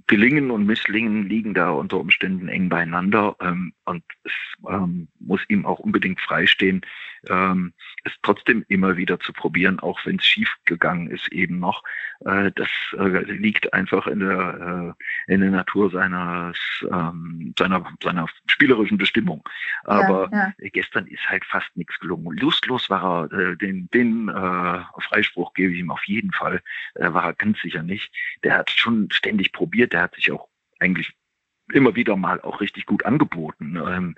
Gelingen 0.06 0.50
und 0.50 0.64
Misslingen 0.64 1.28
liegen 1.28 1.52
da 1.52 1.70
unter 1.70 1.98
Umständen 1.98 2.48
eng 2.48 2.68
beieinander 2.68 3.36
ähm, 3.40 3.74
und 3.84 4.02
es 4.24 4.32
ähm, 4.68 5.08
muss 5.18 5.40
ihm 5.48 5.66
auch 5.66 5.78
unbedingt 5.78 6.20
freistehen, 6.20 6.80
ähm, 7.28 7.74
es 8.08 8.18
trotzdem 8.22 8.64
immer 8.68 8.96
wieder 8.96 9.20
zu 9.20 9.32
probieren, 9.32 9.78
auch 9.80 10.04
wenn 10.04 10.16
es 10.16 10.24
schief 10.24 10.52
gegangen 10.64 11.08
ist 11.08 11.28
eben 11.32 11.58
noch. 11.58 11.82
Äh, 12.24 12.50
das 12.54 12.68
äh, 12.98 13.22
liegt 13.24 13.72
einfach 13.72 14.06
in 14.06 14.20
der, 14.20 14.94
äh, 15.28 15.32
in 15.32 15.40
der 15.40 15.50
Natur 15.50 15.90
seines, 15.90 16.56
ähm, 16.90 17.54
seiner, 17.58 17.84
seiner 18.02 18.26
spielerischen 18.46 18.98
Bestimmung. 18.98 19.42
Aber 19.84 20.28
ja, 20.32 20.52
ja. 20.58 20.68
gestern 20.72 21.06
ist 21.06 21.28
halt 21.28 21.44
fast 21.44 21.68
nichts 21.76 21.98
gelungen. 22.00 22.36
Lustlos 22.38 22.90
war 22.90 23.30
er, 23.32 23.38
äh, 23.38 23.56
den, 23.56 23.88
den 23.94 24.28
äh, 24.28 24.80
Freispruch 25.00 25.54
gebe 25.54 25.72
ich 25.72 25.78
ihm 25.78 25.90
auf 25.90 26.04
jeden 26.04 26.32
Fall, 26.32 26.62
äh, 26.94 27.12
war 27.12 27.24
er 27.24 27.34
ganz 27.34 27.60
sicher 27.60 27.82
nicht. 27.82 28.12
Der 28.42 28.54
hat 28.54 28.70
schon 28.70 29.08
ständig 29.10 29.52
probiert, 29.52 29.92
der 29.92 30.02
hat 30.02 30.14
sich 30.14 30.32
auch 30.32 30.48
eigentlich 30.80 31.14
immer 31.72 31.94
wieder 31.94 32.16
mal 32.16 32.40
auch 32.40 32.60
richtig 32.60 32.86
gut 32.86 33.04
angeboten. 33.04 33.76
Ähm, 33.76 34.14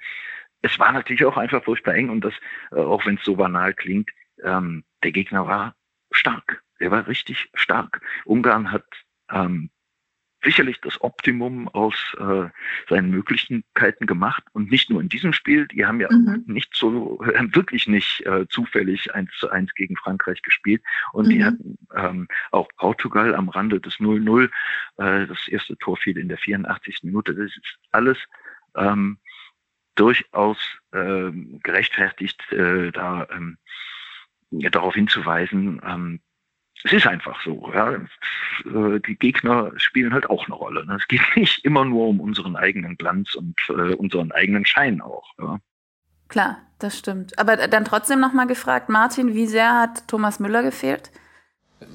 es 0.63 0.79
war 0.79 0.93
natürlich 0.93 1.25
auch 1.25 1.37
einfach 1.37 1.65
furchtbar 1.65 1.95
eng 1.95 2.11
und 2.11 2.23
das, 2.23 2.35
äh, 2.73 2.77
auch 2.77 3.07
wenn 3.07 3.17
es 3.17 3.25
so 3.25 3.37
banal 3.37 3.75
klingt, 3.75 4.11
ähm, 4.43 4.85
der 5.03 5.13
Gegner 5.13 5.47
war 5.47 5.75
stark. 6.11 6.63
Er 6.79 6.91
war 6.91 7.07
richtig 7.07 7.51
stark. 7.55 8.01
Ungarn 8.25 8.73
hat 8.73 8.85
ähm, 9.31 9.71
sicherlich 10.43 10.81
das 10.81 11.01
Optimum 11.03 11.69
aus 11.69 12.17
äh, 12.19 12.49
seinen 12.89 13.11
Möglichkeiten 13.11 14.07
gemacht 14.07 14.43
und 14.53 14.71
nicht 14.71 14.89
nur 14.89 15.01
in 15.01 15.09
diesem 15.09 15.33
Spiel. 15.33 15.67
Die 15.69 15.85
haben 15.85 16.01
ja 16.01 16.09
mhm. 16.11 16.45
nicht 16.47 16.75
so 16.75 17.23
äh, 17.23 17.55
wirklich 17.55 17.87
nicht 17.87 18.25
äh, 18.27 18.47
zufällig 18.49 19.15
eins 19.15 19.31
zu 19.39 19.51
eins 19.51 19.75
gegen 19.75 19.97
Frankreich 19.97 20.41
gespielt 20.43 20.83
und 21.13 21.27
mhm. 21.27 21.31
die 21.31 21.45
hatten 21.45 21.79
ähm, 21.95 22.29
auch 22.51 22.69
Portugal 22.77 23.35
am 23.35 23.51
Rande 23.51 23.81
des 23.81 23.95
0-0. 23.95 24.45
Äh, 24.97 25.27
das 25.27 25.47
erste 25.49 25.77
Tor 25.77 25.97
fiel 25.99 26.17
in 26.17 26.29
der 26.29 26.39
84. 26.39 27.01
Minute. 27.03 27.35
Das 27.35 27.51
ist 27.55 27.79
alles 27.93 28.19
ähm, 28.75 29.19
durchaus 30.01 30.57
äh, 30.93 31.31
gerechtfertigt, 31.63 32.41
äh, 32.53 32.91
da 32.91 33.29
ähm, 33.31 33.59
darauf 34.51 34.95
hinzuweisen. 34.95 35.81
Ähm, 35.87 36.21
es 36.83 36.93
ist 36.95 37.07
einfach 37.07 37.43
so. 37.43 37.71
Ja. 37.75 37.93
Äh, 37.93 39.01
die 39.07 39.17
Gegner 39.17 39.73
spielen 39.77 40.15
halt 40.15 40.31
auch 40.31 40.47
eine 40.47 40.55
Rolle. 40.55 40.87
Ne? 40.87 40.97
Es 40.97 41.07
geht 41.07 41.21
nicht 41.37 41.65
immer 41.65 41.85
nur 41.85 42.09
um 42.09 42.21
unseren 42.21 42.57
eigenen 42.57 42.97
Glanz 42.97 43.35
und 43.35 43.57
äh, 43.69 43.95
unseren 43.95 44.33
eigenen 44.33 44.65
Schein 44.65 45.03
auch. 45.03 45.35
Ja. 45.39 45.59
Klar, 46.29 46.59
das 46.79 46.99
stimmt. 46.99 47.39
Aber 47.39 47.57
dann 47.57 47.85
trotzdem 47.85 48.21
nochmal 48.21 48.47
gefragt, 48.47 48.89
Martin, 48.89 49.35
wie 49.35 49.47
sehr 49.47 49.79
hat 49.79 50.09
Thomas 50.09 50.41
Müller 50.41 50.63
gefehlt? 50.63 51.11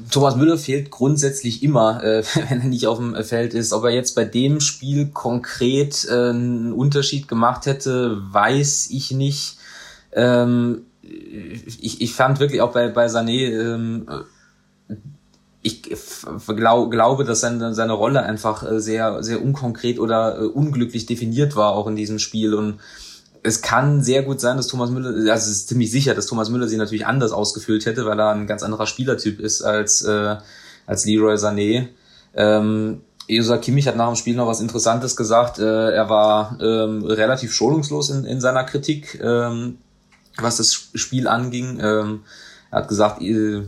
Thomas 0.09 0.35
Müller 0.35 0.57
fehlt 0.57 0.91
grundsätzlich 0.91 1.63
immer, 1.63 2.03
äh, 2.03 2.23
wenn 2.49 2.61
er 2.61 2.67
nicht 2.67 2.87
auf 2.87 2.97
dem 2.97 3.15
Feld 3.23 3.53
ist. 3.53 3.73
Ob 3.73 3.83
er 3.83 3.91
jetzt 3.91 4.15
bei 4.15 4.25
dem 4.25 4.59
Spiel 4.59 5.07
konkret 5.07 6.05
äh, 6.09 6.29
einen 6.29 6.73
Unterschied 6.73 7.27
gemacht 7.27 7.65
hätte, 7.65 8.17
weiß 8.31 8.89
ich 8.91 9.11
nicht. 9.11 9.57
Ähm, 10.11 10.83
ich, 11.01 12.01
ich 12.01 12.13
fand 12.13 12.39
wirklich 12.39 12.61
auch 12.61 12.71
bei, 12.71 12.89
bei 12.89 13.07
Sané, 13.07 13.51
ähm, 13.51 14.07
ich 15.61 15.81
glaub, 16.47 16.91
glaube, 16.91 17.25
dass 17.25 17.41
seine, 17.41 17.73
seine 17.73 17.93
Rolle 17.93 18.21
einfach 18.21 18.69
äh, 18.69 18.79
sehr, 18.79 19.23
sehr 19.23 19.41
unkonkret 19.41 19.99
oder 19.99 20.39
äh, 20.39 20.45
unglücklich 20.45 21.07
definiert 21.07 21.55
war, 21.55 21.73
auch 21.73 21.87
in 21.87 21.95
diesem 21.95 22.19
Spiel. 22.19 22.53
Und 22.53 22.79
es 23.45 23.61
kann 23.61 24.03
sehr 24.03 24.23
gut 24.23 24.41
sein, 24.41 24.57
dass 24.57 24.67
Thomas 24.67 24.89
Müller, 24.89 25.09
also 25.31 25.49
es 25.49 25.57
ist 25.57 25.69
ziemlich 25.69 25.91
sicher, 25.91 26.15
dass 26.15 26.25
Thomas 26.25 26.49
Müller 26.49 26.67
sie 26.67 26.77
natürlich 26.77 27.05
anders 27.05 27.31
ausgefüllt 27.31 27.85
hätte, 27.85 28.05
weil 28.05 28.19
er 28.19 28.31
ein 28.31 28.47
ganz 28.47 28.63
anderer 28.63 28.87
Spielertyp 28.87 29.39
ist 29.39 29.61
als, 29.61 30.01
äh, 30.01 30.37
als 30.87 31.05
Leroy 31.05 31.35
Sané. 31.35 31.89
Ähm, 32.33 33.01
Josa 33.27 33.57
Kimmich 33.57 33.87
hat 33.87 33.97
nach 33.97 34.07
dem 34.07 34.15
Spiel 34.15 34.35
noch 34.35 34.47
was 34.47 34.61
Interessantes 34.61 35.15
gesagt. 35.15 35.59
Äh, 35.59 35.91
er 35.91 36.09
war 36.09 36.57
ähm, 36.59 37.03
relativ 37.03 37.53
schonungslos 37.53 38.09
in, 38.09 38.25
in 38.25 38.41
seiner 38.41 38.63
Kritik, 38.63 39.19
ähm, 39.23 39.77
was 40.37 40.57
das 40.57 40.89
Spiel 40.95 41.27
anging. 41.27 41.79
Ähm, 41.79 42.21
er 42.71 42.79
hat 42.79 42.87
gesagt, 42.87 43.21
äh, 43.21 43.61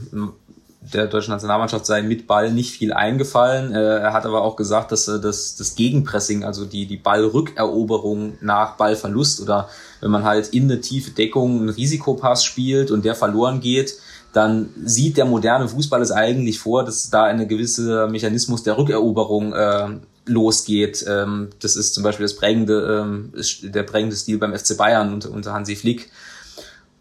der 0.81 1.07
deutschen 1.07 1.31
Nationalmannschaft 1.31 1.86
sei 1.86 2.01
mit 2.01 2.27
Ball 2.27 2.51
nicht 2.51 2.72
viel 2.72 2.93
eingefallen. 2.93 3.74
Äh, 3.74 3.98
er 3.98 4.13
hat 4.13 4.25
aber 4.25 4.41
auch 4.41 4.55
gesagt, 4.55 4.91
dass 4.91 5.07
äh, 5.07 5.19
das, 5.19 5.55
das 5.55 5.75
Gegenpressing, 5.75 6.43
also 6.43 6.65
die, 6.65 6.86
die 6.86 6.98
Ballrückeroberung 6.98 8.38
nach 8.41 8.75
Ballverlust 8.75 9.41
oder 9.41 9.69
wenn 10.01 10.12
man 10.12 10.24
halt 10.24 10.50
in 10.50 10.63
eine 10.63 10.79
tiefe 10.81 11.12
Deckung 11.12 11.60
einen 11.60 11.69
Risikopass 11.69 12.43
spielt 12.43 12.91
und 12.91 13.05
der 13.05 13.15
verloren 13.15 13.60
geht, 13.60 13.96
dann 14.34 14.69
sieht 14.86 15.17
der 15.17 15.25
moderne 15.25 15.67
Fußball 15.67 16.01
es 16.01 16.12
eigentlich 16.12 16.60
vor, 16.60 16.84
dass 16.84 17.10
da 17.10 17.24
eine 17.24 17.48
gewisse 17.48 18.07
Mechanismus 18.07 18.63
der 18.63 18.77
Rückeroberung 18.77 19.53
äh, 19.53 19.88
losgeht. 20.25 21.03
Ähm, 21.07 21.50
das 21.60 21.75
ist 21.75 21.93
zum 21.93 22.03
Beispiel 22.03 22.25
das 22.25 22.36
prägende, 22.36 23.01
ähm, 23.01 23.34
der 23.63 23.84
prägende 23.84 24.15
Stil 24.15 24.38
beim 24.38 24.55
FC 24.55 24.77
Bayern 24.77 25.13
unter, 25.13 25.31
unter 25.31 25.53
Hansi 25.53 25.75
Flick. 25.75 26.12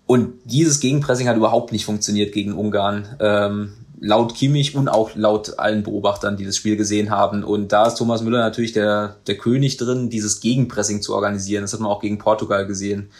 Und 0.06 0.34
dieses 0.44 0.80
Gegenpressing 0.80 1.28
hat 1.28 1.36
überhaupt 1.36 1.72
nicht 1.72 1.84
funktioniert 1.84 2.32
gegen 2.32 2.52
Ungarn. 2.52 3.16
Ähm, 3.18 3.72
laut 3.98 4.34
Kimmich 4.34 4.76
und 4.76 4.88
auch 4.88 5.10
laut 5.14 5.58
allen 5.58 5.82
Beobachtern, 5.82 6.36
die 6.36 6.44
das 6.44 6.56
Spiel 6.56 6.76
gesehen 6.76 7.10
haben. 7.10 7.42
Und 7.42 7.72
da 7.72 7.86
ist 7.86 7.96
Thomas 7.96 8.22
Müller 8.22 8.38
natürlich 8.38 8.72
der, 8.72 9.16
der 9.26 9.36
König 9.36 9.76
drin, 9.78 10.10
dieses 10.10 10.40
Gegenpressing 10.40 11.02
zu 11.02 11.14
organisieren. 11.14 11.62
Das 11.62 11.72
hat 11.72 11.80
man 11.80 11.90
auch 11.90 12.00
gegen 12.00 12.18
Portugal 12.18 12.66
gesehen. 12.66 13.10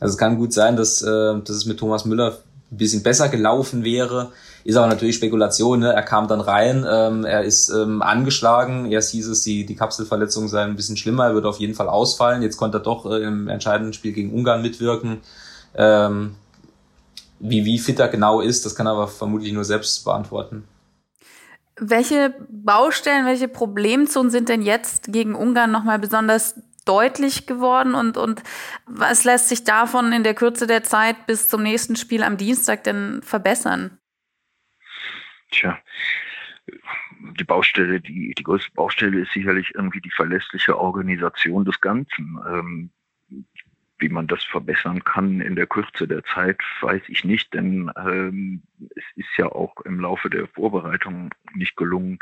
Also 0.00 0.12
es 0.12 0.18
kann 0.18 0.36
gut 0.36 0.52
sein, 0.52 0.76
dass, 0.76 1.02
äh, 1.02 1.06
dass 1.40 1.50
es 1.50 1.66
mit 1.66 1.78
Thomas 1.78 2.04
Müller 2.04 2.38
ein 2.70 2.76
bisschen 2.76 3.02
besser 3.02 3.28
gelaufen 3.28 3.84
wäre. 3.84 4.32
Ist 4.64 4.76
aber 4.76 4.88
natürlich 4.88 5.16
Spekulation. 5.16 5.80
Ne? 5.80 5.92
Er 5.92 6.02
kam 6.02 6.26
dann 6.26 6.40
rein, 6.40 6.84
ähm, 6.90 7.24
er 7.24 7.44
ist 7.44 7.70
ähm, 7.70 8.02
angeschlagen. 8.02 8.90
Erst 8.90 9.12
hieß 9.12 9.28
es, 9.28 9.42
die, 9.42 9.64
die 9.64 9.76
Kapselverletzungen 9.76 10.48
seien 10.48 10.70
ein 10.70 10.76
bisschen 10.76 10.96
schlimmer, 10.96 11.26
er 11.26 11.34
wird 11.34 11.46
auf 11.46 11.58
jeden 11.58 11.74
Fall 11.74 11.88
ausfallen. 11.88 12.42
Jetzt 12.42 12.56
konnte 12.56 12.78
er 12.78 12.82
doch 12.82 13.06
äh, 13.06 13.22
im 13.22 13.48
entscheidenden 13.48 13.92
Spiel 13.92 14.12
gegen 14.12 14.32
Ungarn 14.32 14.62
mitwirken. 14.62 15.20
Ähm, 15.76 16.36
wie, 17.40 17.64
wie 17.64 17.78
fit 17.78 17.98
er 17.98 18.08
genau 18.08 18.40
ist, 18.40 18.64
das 18.64 18.74
kann 18.74 18.86
er 18.86 18.92
aber 18.92 19.08
vermutlich 19.08 19.52
nur 19.52 19.64
selbst 19.64 20.04
beantworten. 20.04 20.64
Welche 21.76 22.34
Baustellen, 22.48 23.26
welche 23.26 23.48
Problemzonen 23.48 24.30
sind 24.30 24.48
denn 24.48 24.62
jetzt 24.62 25.12
gegen 25.12 25.34
Ungarn 25.34 25.72
nochmal 25.72 25.98
besonders 25.98 26.54
deutlich 26.84 27.46
geworden 27.46 27.94
und, 27.94 28.16
und 28.16 28.42
was 28.86 29.24
lässt 29.24 29.48
sich 29.48 29.64
davon 29.64 30.12
in 30.12 30.22
der 30.22 30.34
Kürze 30.34 30.66
der 30.66 30.82
Zeit 30.82 31.26
bis 31.26 31.48
zum 31.48 31.62
nächsten 31.62 31.96
Spiel 31.96 32.22
am 32.22 32.36
Dienstag 32.36 32.84
denn 32.84 33.22
verbessern? 33.22 33.98
Tja, 35.50 35.78
die 37.38 37.44
Baustelle, 37.44 38.00
die, 38.00 38.34
die 38.36 38.42
größte 38.42 38.70
Baustelle 38.72 39.20
ist 39.20 39.32
sicherlich 39.32 39.72
irgendwie 39.74 40.00
die 40.00 40.10
verlässliche 40.10 40.78
Organisation 40.78 41.64
des 41.64 41.80
Ganzen. 41.80 42.38
Ähm, 42.46 42.90
wie 44.04 44.10
man 44.10 44.26
das 44.26 44.44
verbessern 44.44 45.02
kann 45.02 45.40
in 45.40 45.56
der 45.56 45.66
Kürze 45.66 46.06
der 46.06 46.22
Zeit, 46.24 46.60
weiß 46.82 47.04
ich 47.08 47.24
nicht, 47.24 47.54
denn 47.54 47.90
ähm, 47.96 48.62
es 48.94 49.04
ist 49.16 49.30
ja 49.38 49.46
auch 49.46 49.74
im 49.86 49.98
Laufe 49.98 50.28
der 50.28 50.46
Vorbereitung 50.48 51.30
nicht 51.54 51.74
gelungen, 51.74 52.18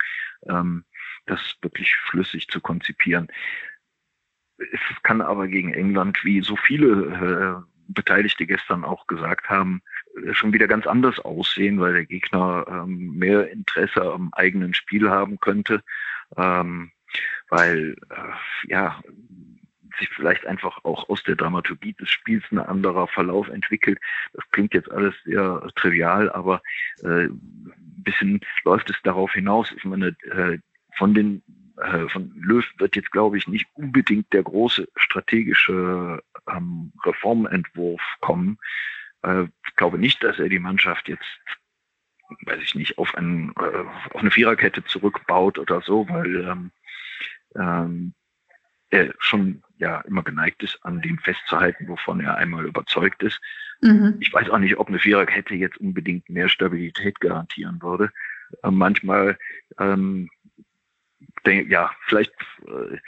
ähm, 0.49 0.85
das 1.27 1.41
wirklich 1.61 1.97
flüssig 2.09 2.47
zu 2.47 2.61
konzipieren. 2.61 3.27
Es 4.59 5.03
kann 5.03 5.21
aber 5.21 5.49
gegen 5.49 5.75
England, 5.75 6.25
wie 6.25 6.41
so 6.41 6.55
viele 6.55 7.67
äh, 7.67 7.73
Beteiligte 7.89 8.47
gestern 8.47 8.85
auch 8.85 9.09
gesagt 9.09 9.49
haben, 9.49 9.83
schon 10.31 10.53
wieder 10.53 10.69
ganz 10.69 10.87
anders 10.87 11.19
aussehen, 11.19 11.81
weil 11.81 11.95
der 11.95 12.07
Gegner 12.07 12.65
ähm, 12.69 13.19
mehr 13.19 13.51
Interesse 13.51 14.03
am 14.03 14.33
eigenen 14.35 14.73
Spiel 14.73 15.11
haben 15.11 15.41
könnte, 15.41 15.83
ähm, 16.37 16.93
weil 17.49 17.97
äh, 18.11 18.69
ja 18.69 19.03
sich 19.99 20.09
vielleicht 20.11 20.47
einfach 20.47 20.85
auch 20.85 21.09
aus 21.09 21.23
der 21.25 21.37
Dramaturgie 21.37 21.95
des 21.95 22.11
Spiels 22.11 22.45
ein 22.51 22.59
anderer 22.59 23.09
Verlauf 23.09 23.49
entwickelt. 23.49 23.99
Das 24.33 24.45
klingt 24.51 24.75
jetzt 24.75 24.91
alles 24.91 25.15
sehr 25.25 25.69
trivial, 25.77 26.31
aber 26.31 26.63
äh, 27.03 27.27
ein 27.27 28.03
bisschen 28.05 28.41
läuft 28.65 28.91
es 28.91 28.97
darauf 29.03 29.33
hinaus. 29.33 29.73
Ich 29.77 29.85
meine, 29.85 30.17
äh, 30.31 30.59
von 30.97 31.15
den 31.15 31.43
äh, 31.79 32.09
von 32.09 32.33
Löw 32.37 32.65
wird 32.79 32.97
jetzt, 32.97 33.11
glaube 33.13 33.39
ich, 33.39 33.49
nicht 33.49 33.67
unbedingt 33.75 34.33
der 34.33 34.43
große 34.43 34.89
strategische 34.97 36.23
ähm, 36.49 36.93
Reformentwurf 37.05 38.03
kommen. 38.21 38.59
Äh, 39.23 39.45
ich 39.67 39.77
glaube 39.77 39.99
nicht, 39.99 40.23
dass 40.23 40.39
er 40.39 40.49
die 40.49 40.59
Mannschaft 40.59 41.09
jetzt 41.09 41.41
weiß 42.47 42.61
ich 42.63 42.75
nicht, 42.75 42.99
auf, 42.99 43.15
ein, 43.15 43.53
äh, 43.59 43.85
auf 44.11 44.21
eine 44.21 44.31
Viererkette 44.31 44.85
zurückbaut 44.85 45.59
oder 45.59 45.81
so, 45.83 46.09
weil 46.09 46.37
ähm, 46.37 46.71
ähm, 47.57 48.15
er 48.93 49.15
schon 49.19 49.63
ja 49.79 50.01
immer 50.03 50.23
geneigt 50.23 50.63
ist, 50.63 50.79
an 50.85 51.01
dem 51.01 51.19
festzuhalten, 51.19 51.89
wovon 51.89 52.21
er 52.21 52.37
einmal 52.37 52.67
überzeugt 52.67 53.23
ist. 53.23 53.41
Mhm. 53.81 54.17
Ich 54.21 54.33
weiß 54.33 54.51
auch 54.51 54.59
nicht, 54.59 54.77
ob 54.79 54.89
eine 54.89 54.99
Viererkette 54.99 55.55
jetzt 55.55 55.79
unbedingt 55.79 56.29
mehr 56.29 56.49
Stabilität 56.49 57.19
garantieren 57.21 57.83
würde. 57.83 58.13
Äh, 58.63 58.71
manchmal 58.71 59.39
ähm, 59.79 60.31
denk, 61.47 61.71
ja, 61.71 61.91
vielleicht 62.07 62.33
äh, 62.67 62.99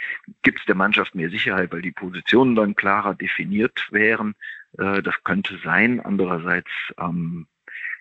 gibt 0.42 0.60
es 0.60 0.66
der 0.66 0.74
Mannschaft 0.74 1.14
mehr 1.14 1.30
Sicherheit, 1.30 1.70
weil 1.70 1.82
die 1.82 1.92
Positionen 1.92 2.56
dann 2.56 2.74
klarer 2.74 3.14
definiert 3.14 3.86
wären. 3.90 4.34
Äh, 4.78 5.02
das 5.02 5.14
könnte 5.22 5.58
sein. 5.62 6.00
Andererseits 6.00 6.70
ähm, 6.98 7.46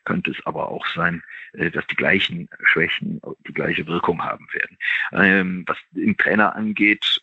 könnte 0.06 0.32
es 0.32 0.46
aber 0.46 0.70
auch 0.70 0.88
sein, 0.88 1.22
äh, 1.54 1.70
dass 1.70 1.86
die 1.88 1.96
gleichen 1.96 2.50
Schwächen 2.63 3.22
die 3.48 3.54
gleiche 3.54 3.86
Wirkung 3.88 4.24
haben 4.24 4.48
werden. 4.54 4.78
Ähm, 5.12 5.63
was 5.68 5.78
den 5.92 6.18
Trainer 6.18 6.56
angeht, 6.56 7.22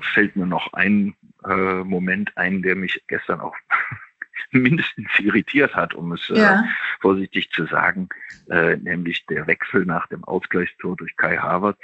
fällt 0.00 0.36
mir 0.36 0.46
noch 0.46 0.72
ein 0.72 1.14
äh, 1.44 1.84
Moment 1.84 2.36
ein, 2.36 2.62
der 2.62 2.76
mich 2.76 3.02
gestern 3.06 3.40
auch 3.40 3.54
mindestens 4.50 5.08
irritiert 5.18 5.74
hat, 5.74 5.94
um 5.94 6.12
es 6.12 6.30
äh, 6.30 6.38
ja. 6.38 6.60
äh, 6.60 6.64
vorsichtig 7.00 7.50
zu 7.50 7.66
sagen, 7.66 8.08
äh, 8.50 8.76
nämlich 8.76 9.26
der 9.26 9.46
Wechsel 9.46 9.84
nach 9.84 10.06
dem 10.08 10.24
Ausgleichstor 10.24 10.96
durch 10.96 11.16
Kai 11.16 11.36
Havertz. 11.36 11.80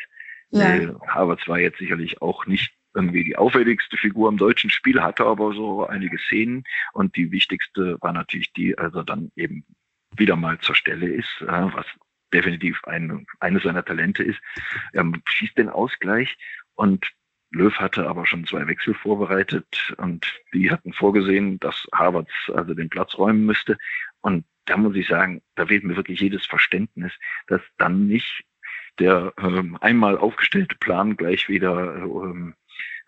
Ja. 0.51 0.77
Äh, 0.77 0.95
Havertz 1.09 1.47
war 1.49 1.59
jetzt 1.59 1.79
sicherlich 1.79 2.23
auch 2.23 2.47
nicht 2.47 2.75
irgendwie 2.95 3.25
die 3.25 3.37
auffälligste 3.37 3.97
Figur 3.97 4.29
im 4.29 4.37
deutschen 4.37 4.71
Spiel, 4.71 5.03
hatte 5.03 5.25
aber 5.25 5.53
so 5.53 5.87
einige 5.87 6.19
Szenen 6.19 6.65
und 6.93 7.17
die 7.17 7.33
wichtigste 7.33 7.99
war 8.01 8.13
natürlich 8.13 8.53
die, 8.53 8.79
also 8.79 9.03
dann 9.03 9.33
eben 9.35 9.65
wieder 10.17 10.37
mal 10.37 10.59
zur 10.61 10.77
Stelle 10.77 11.09
ist, 11.09 11.41
äh, 11.41 11.75
was 11.75 11.87
definitiv 12.33 12.83
ein, 12.85 13.27
eines 13.41 13.63
seiner 13.65 13.85
Talente 13.85 14.23
ist. 14.23 14.41
Er 14.93 15.05
schießt 15.27 15.57
den 15.59 15.69
Ausgleich 15.69 16.37
und 16.75 17.07
Löw 17.55 17.75
hatte 17.75 18.07
aber 18.07 18.27
schon 18.27 18.47
zwei 18.47 18.67
Wechsel 18.67 18.95
vorbereitet 18.95 19.95
und 19.97 20.27
die 20.53 20.71
hatten 20.71 20.93
vorgesehen, 20.93 21.59
dass 21.61 21.87
Harvards 21.93 22.33
also 22.53 22.75
den 22.75 22.89
Platz 22.89 23.17
räumen 23.17 23.47
müsste. 23.47 23.79
Und 24.21 24.45
da 24.67 24.77
muss 24.77 24.97
ich 24.97 25.09
sagen, 25.09 25.43
da 25.55 25.67
fehlt 25.67 25.85
mir 25.85 25.97
wirklich 25.97 26.21
jedes 26.21 26.47
Verständnis, 26.47 27.13
dass 27.47 27.63
dann 27.79 28.07
nicht 28.07 28.45
der 28.99 29.33
ähm, 29.39 29.77
einmal 29.81 30.17
aufgestellte 30.19 30.77
Plan 30.77 31.17
gleich 31.17 31.49
wieder 31.49 31.97
ähm, 31.97 32.55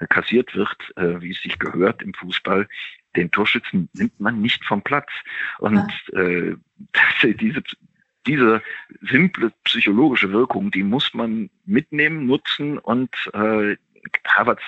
kassiert 0.09 0.55
wird, 0.55 0.77
äh, 0.97 1.21
wie 1.21 1.31
es 1.31 1.41
sich 1.43 1.59
gehört 1.59 2.03
im 2.03 2.13
Fußball 2.15 2.67
den 3.17 3.31
Torschützen 3.31 3.89
nimmt 3.95 4.21
man 4.21 4.41
nicht 4.41 4.65
vom 4.65 4.83
Platz. 4.83 5.11
Und 5.59 5.91
äh, 6.13 6.55
diese, 7.41 7.63
diese 8.27 8.63
simple 9.03 9.53
psychologische 9.65 10.31
Wirkung, 10.33 10.71
die 10.71 10.83
muss 10.83 11.15
man 11.15 11.51
mitnehmen, 11.65 12.27
nutzen. 12.27 12.79
Und 12.79 13.11
äh, 13.33 13.77
Havertz 14.27 14.63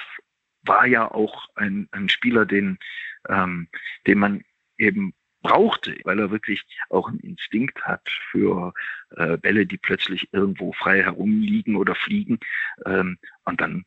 war 0.62 0.87
ja 0.87 1.11
auch 1.11 1.47
ein, 1.54 1.88
ein 1.92 2.09
Spieler, 2.09 2.47
den, 2.47 2.78
ähm, 3.28 3.68
den 4.07 4.18
man 4.18 4.45
eben 4.76 5.14
brauchte, 5.42 5.97
weil 6.04 6.18
er 6.18 6.30
wirklich 6.30 6.64
auch 6.90 7.09
einen 7.09 7.21
Instinkt 7.21 7.83
hat 7.83 8.09
für 8.30 8.73
äh, 9.11 9.37
Bälle, 9.37 9.66
die 9.66 9.78
plötzlich 9.78 10.28
irgendwo 10.33 10.73
frei 10.73 11.02
herumliegen 11.02 11.76
oder 11.76 11.95
fliegen. 11.95 12.38
Ähm, 12.85 13.18
und 13.45 13.61
dann 13.61 13.85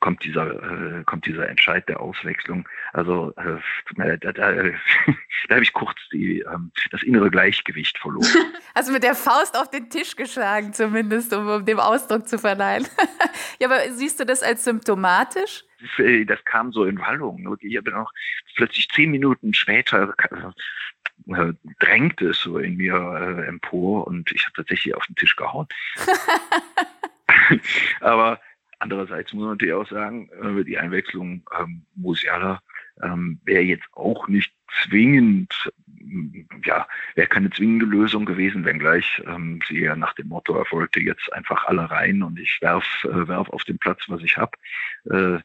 kommt 0.00 0.24
dieser, 0.24 0.98
äh, 1.00 1.04
kommt 1.04 1.26
dieser 1.26 1.48
Entscheid 1.48 1.88
der 1.88 2.00
Auswechslung. 2.00 2.68
Also 2.92 3.32
äh, 3.36 3.58
da, 3.96 4.16
da, 4.16 4.32
da, 4.32 4.52
da 5.48 5.54
habe 5.54 5.62
ich 5.62 5.72
kurz 5.72 5.98
die, 6.12 6.40
ähm, 6.40 6.72
das 6.90 7.02
innere 7.02 7.30
Gleichgewicht 7.30 7.98
verloren. 7.98 8.26
Also 8.74 8.92
mit 8.92 9.02
der 9.02 9.16
Faust 9.16 9.58
auf 9.58 9.70
den 9.70 9.90
Tisch 9.90 10.14
geschlagen, 10.14 10.72
zumindest, 10.72 11.34
um, 11.34 11.48
um 11.48 11.64
dem 11.64 11.80
Ausdruck 11.80 12.28
zu 12.28 12.38
verleihen. 12.38 12.86
ja, 13.58 13.66
aber 13.66 13.90
siehst 13.90 14.20
du 14.20 14.24
das 14.24 14.44
als 14.44 14.62
symptomatisch? 14.62 15.64
Das, 15.80 16.06
äh, 16.06 16.24
das 16.24 16.44
kam 16.44 16.70
so 16.70 16.84
in 16.84 17.00
Wallung. 17.00 17.56
Ich 17.60 17.76
habe 17.76 17.90
dann 17.90 18.00
auch 18.00 18.12
plötzlich 18.54 18.88
zehn 18.90 19.10
Minuten 19.10 19.52
später 19.52 20.14
äh, 21.26 21.52
drängte 21.80 22.28
es 22.28 22.38
so 22.40 22.58
in 22.58 22.76
mir 22.76 22.94
äh, 22.94 23.48
empor 23.48 24.06
und 24.06 24.30
ich 24.30 24.44
habe 24.44 24.52
tatsächlich 24.54 24.94
auf 24.94 25.06
den 25.06 25.16
Tisch 25.16 25.34
gehauen. 25.34 25.66
aber 28.00 28.40
Andererseits 28.78 29.32
muss 29.32 29.42
man 29.42 29.52
natürlich 29.52 29.74
auch 29.74 29.88
sagen, 29.88 30.30
äh, 30.42 30.64
die 30.64 30.78
Einwechslung 30.78 31.42
ähm, 31.58 31.82
Musiala 31.96 32.60
ähm, 33.02 33.40
wäre 33.44 33.62
jetzt 33.62 33.86
auch 33.92 34.28
nicht 34.28 34.52
zwingend, 34.84 35.70
ja, 36.64 36.86
wäre 37.14 37.28
keine 37.28 37.50
zwingende 37.50 37.86
Lösung 37.86 38.24
gewesen, 38.24 38.64
wenngleich 38.64 39.22
ähm, 39.26 39.60
sie 39.66 39.80
ja 39.80 39.96
nach 39.96 40.14
dem 40.14 40.28
Motto 40.28 40.56
erfolgte 40.56 41.00
jetzt 41.00 41.32
einfach 41.32 41.64
alle 41.66 41.90
rein 41.90 42.22
und 42.22 42.38
ich 42.38 42.58
werf, 42.60 43.04
äh, 43.04 43.28
werf 43.28 43.48
auf 43.50 43.64
den 43.64 43.78
Platz, 43.78 44.02
was 44.08 44.22
ich 44.22 44.36
habe. 44.36 44.52
Äh, 45.10 45.40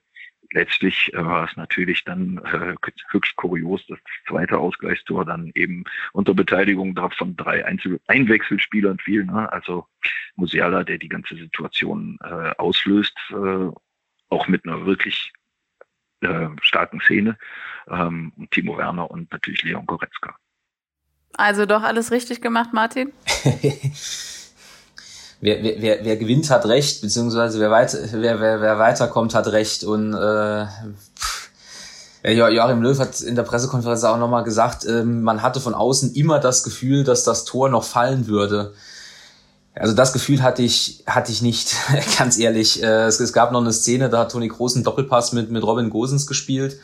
letztlich 0.53 1.13
äh, 1.13 1.25
war 1.25 1.49
es 1.49 1.55
natürlich 1.57 2.03
dann 2.03 2.37
äh, 2.45 2.75
höchst 3.09 3.35
kurios, 3.35 3.85
dass 3.87 3.99
das 3.99 4.13
zweite 4.27 4.57
Ausgleichstor 4.57 5.25
dann 5.25 5.51
eben 5.55 5.83
unter 6.13 6.33
Beteiligung 6.33 6.97
von 7.17 7.35
drei 7.35 7.65
Einzel 7.65 7.99
Einwechselspielern 8.07 8.99
fiel. 8.99 9.25
Ne? 9.25 9.51
Also 9.51 9.87
Musiala, 10.35 10.83
der 10.83 10.97
die 10.97 11.09
ganze 11.09 11.35
Situation 11.35 12.17
äh, 12.23 12.51
auslöst, 12.57 13.17
äh, 13.31 13.69
auch 14.29 14.47
mit 14.47 14.65
einer 14.65 14.85
wirklich 14.85 15.33
äh, 16.21 16.47
starken 16.61 17.01
Szene. 17.01 17.37
Ähm, 17.87 18.31
Timo 18.51 18.77
Werner 18.77 19.11
und 19.11 19.31
natürlich 19.31 19.63
Leon 19.63 19.85
Goretzka. 19.85 20.35
Also 21.35 21.65
doch 21.65 21.83
alles 21.83 22.11
richtig 22.11 22.41
gemacht, 22.41 22.69
Martin? 22.73 23.11
wer, 25.43 25.61
wer, 25.61 26.03
wer 26.03 26.17
gewinnt, 26.17 26.49
hat 26.49 26.65
recht, 26.65 27.01
beziehungsweise 27.01 27.59
wer, 27.59 27.69
weit, 27.69 27.95
wer, 28.13 28.39
wer, 28.39 28.61
wer 28.61 28.79
weiterkommt, 28.79 29.35
hat 29.35 29.47
recht. 29.47 29.83
Und 29.83 30.13
äh, 30.13 30.65
Joachim 32.33 32.81
Löw 32.81 32.97
hat 32.97 33.19
in 33.21 33.35
der 33.35 33.43
Pressekonferenz 33.43 34.03
auch 34.05 34.17
nochmal 34.17 34.43
gesagt, 34.43 34.85
äh, 34.85 35.03
man 35.03 35.41
hatte 35.41 35.59
von 35.59 35.73
außen 35.73 36.13
immer 36.13 36.39
das 36.39 36.63
Gefühl, 36.63 37.03
dass 37.03 37.25
das 37.25 37.43
Tor 37.43 37.69
noch 37.69 37.83
fallen 37.83 38.27
würde. 38.27 38.73
Also 39.75 39.93
das 39.93 40.13
Gefühl 40.13 40.41
hatte 40.41 40.61
ich, 40.61 41.03
hatte 41.07 41.31
ich 41.31 41.41
nicht, 41.41 41.75
ganz 42.17 42.39
ehrlich. 42.39 42.81
Äh, 42.81 43.05
es, 43.05 43.19
es 43.19 43.33
gab 43.33 43.51
noch 43.51 43.61
eine 43.61 43.73
Szene, 43.73 44.09
da 44.09 44.19
hat 44.19 44.31
Toni 44.31 44.47
Groß 44.47 44.75
einen 44.75 44.85
Doppelpass 44.85 45.33
mit, 45.33 45.51
mit 45.51 45.63
Robin 45.63 45.89
Gosens 45.89 46.25
gespielt 46.25 46.77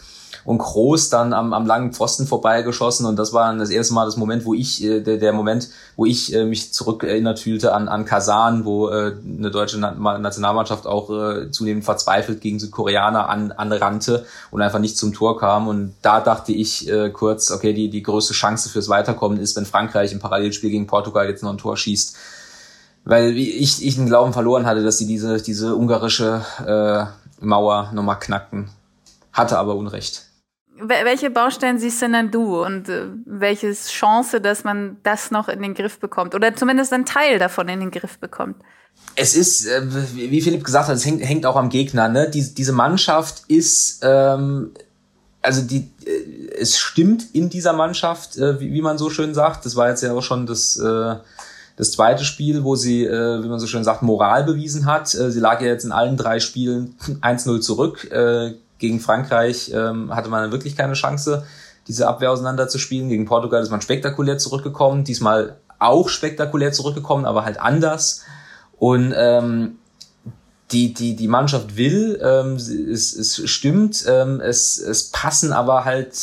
und 0.46 0.58
Groß 0.58 1.10
dann 1.10 1.34
am, 1.34 1.54
am 1.54 1.66
langen 1.66 1.94
Pfosten 1.94 2.28
vorbeigeschossen 2.28 3.06
und 3.06 3.18
das 3.18 3.34
war 3.34 3.54
das 3.56 3.70
erste 3.70 3.94
Mal 3.94 4.06
das 4.06 4.18
Moment, 4.18 4.46
wo 4.46 4.54
ich, 4.54 4.84
äh, 4.84 5.02
der, 5.02 5.18
der 5.18 5.34
Moment, 5.34 5.70
wo 5.96 6.06
ich 6.06 6.34
äh, 6.34 6.46
mich 6.46 6.74
zurückerinnert 6.74 7.40
fühlte 7.40 7.74
an, 7.74 7.88
an 7.88 8.06
Kasan, 8.06 8.66
wo 8.66 8.90
äh, 8.90 9.14
eine 9.38 9.52
deutsche 9.52 9.80
Nationalmannschaft 9.80 10.88
auch 10.88 11.10
äh, 11.10 11.52
zunehmend 11.52 11.86
verzweifelt 11.86 12.42
gegen 12.42 12.60
Südkoreaner 12.60 13.30
an, 13.30 13.52
anrannte 13.52 14.26
und 14.52 14.62
einfach 14.62 14.80
nicht 14.80 14.98
zum 14.98 15.14
Tor 15.14 15.40
kam 15.40 15.68
und 15.68 15.96
da 16.02 16.22
dachte 16.22 16.52
ich 16.52 16.90
äh, 16.90 17.10
kurz, 17.10 17.52
okay, 17.52 17.74
die, 17.74 17.90
die 17.90 18.04
größte 18.04 18.34
Chance 18.34 18.70
fürs 18.70 18.90
Weiterkommen 18.90 19.40
ist, 19.40 19.56
wenn 19.56 19.66
Frankreich 19.66 20.12
im 20.12 20.20
Parallelspiel 20.20 20.70
gegen 20.70 20.88
Portugal 20.88 21.28
jetzt 21.28 21.44
noch 21.44 21.52
ein 21.52 21.58
Tor 21.58 21.78
schießt 21.78 22.16
weil 23.06 23.38
ich, 23.38 23.86
ich 23.86 23.96
den 23.96 24.06
Glauben 24.06 24.34
verloren 24.34 24.66
hatte, 24.66 24.84
dass 24.84 24.98
sie 24.98 25.08
diese, 25.08 25.42
diese 25.42 25.76
ungarische 25.76 26.46
äh, 26.66 27.44
Mauer 27.44 27.92
nochmal 27.94 28.20
knackten. 28.20 28.70
Hatte 29.34 29.58
aber 29.58 29.76
Unrecht. 29.76 30.29
Welche 30.82 31.30
Baustellen 31.30 31.80
siehst 31.80 32.02
denn 32.02 32.32
du 32.32 32.64
und 32.64 32.90
äh, 32.90 33.08
welche 33.26 33.74
Chance, 33.74 34.42
dass 34.42 34.64
man 34.64 34.98
das 35.04 35.32
noch 35.32 35.50
in 35.50 35.62
den 35.62 35.74
Griff 35.74 36.00
bekommt 36.00 36.36
oder 36.36 36.56
zumindest 36.56 36.94
einen 36.94 37.06
Teil 37.06 37.40
davon 37.40 37.68
in 37.70 37.80
den 37.80 37.92
Griff 37.92 38.18
bekommt? 38.18 38.58
Es 39.16 39.36
ist, 39.36 39.66
äh, 39.66 39.82
wie 40.14 40.42
Philipp 40.42 40.64
gesagt 40.64 40.88
hat, 40.88 40.96
es 40.96 41.06
hängt, 41.06 41.24
hängt 41.24 41.46
auch 41.46 41.56
am 41.56 41.70
Gegner. 41.70 42.08
Ne? 42.10 42.30
Die, 42.30 42.54
diese 42.54 42.72
Mannschaft 42.72 43.44
ist, 43.48 44.00
ähm, 44.04 44.72
also 45.42 45.62
die, 45.62 45.90
äh, 46.06 46.56
es 46.58 46.78
stimmt 46.78 47.26
in 47.34 47.50
dieser 47.50 47.74
Mannschaft, 47.74 48.38
äh, 48.38 48.60
wie, 48.60 48.72
wie 48.72 48.82
man 48.82 48.98
so 48.98 49.10
schön 49.10 49.34
sagt. 49.34 49.66
Das 49.66 49.76
war 49.76 49.90
jetzt 49.90 50.04
ja 50.04 50.14
auch 50.14 50.22
schon 50.22 50.46
das, 50.46 50.78
äh, 50.78 51.16
das 51.76 51.92
zweite 51.92 52.24
Spiel, 52.24 52.64
wo 52.64 52.76
sie, 52.76 53.06
äh, 53.06 53.44
wie 53.44 53.48
man 53.48 53.60
so 53.60 53.68
schön 53.68 53.84
sagt, 53.84 54.02
Moral 54.02 54.44
bewiesen 54.44 54.86
hat. 54.86 55.14
Äh, 55.16 55.32
sie 55.32 55.40
lag 55.40 55.62
ja 55.62 55.68
jetzt 55.68 55.86
in 55.86 55.92
allen 55.92 56.18
drei 56.18 56.40
Spielen 56.40 56.96
1-0 57.22 57.60
zurück. 57.62 58.10
Äh, 58.12 58.54
gegen 58.80 59.00
Frankreich 59.00 59.72
ähm, 59.74 60.16
hatte 60.16 60.30
man 60.30 60.52
wirklich 60.52 60.76
keine 60.76 60.94
Chance, 60.94 61.46
diese 61.88 62.08
Abwehr 62.08 62.32
auseinanderzuspielen. 62.32 63.10
Gegen 63.10 63.26
Portugal 63.26 63.62
ist 63.62 63.70
man 63.70 63.82
spektakulär 63.82 64.38
zurückgekommen, 64.38 65.04
diesmal 65.04 65.58
auch 65.78 66.10
spektakulär 66.10 66.72
zurückgekommen, 66.72 67.26
aber 67.26 67.46
halt 67.46 67.60
anders. 67.60 68.24
Und 68.78 69.14
ähm, 69.16 69.78
die, 70.72 70.94
die, 70.94 71.16
die 71.16 71.28
Mannschaft 71.28 71.78
will, 71.78 72.20
ähm, 72.24 72.56
es, 72.56 73.14
es 73.16 73.50
stimmt, 73.50 74.06
ähm, 74.08 74.40
es, 74.40 74.78
es 74.78 75.10
passen 75.12 75.52
aber 75.52 75.86
halt 75.86 76.14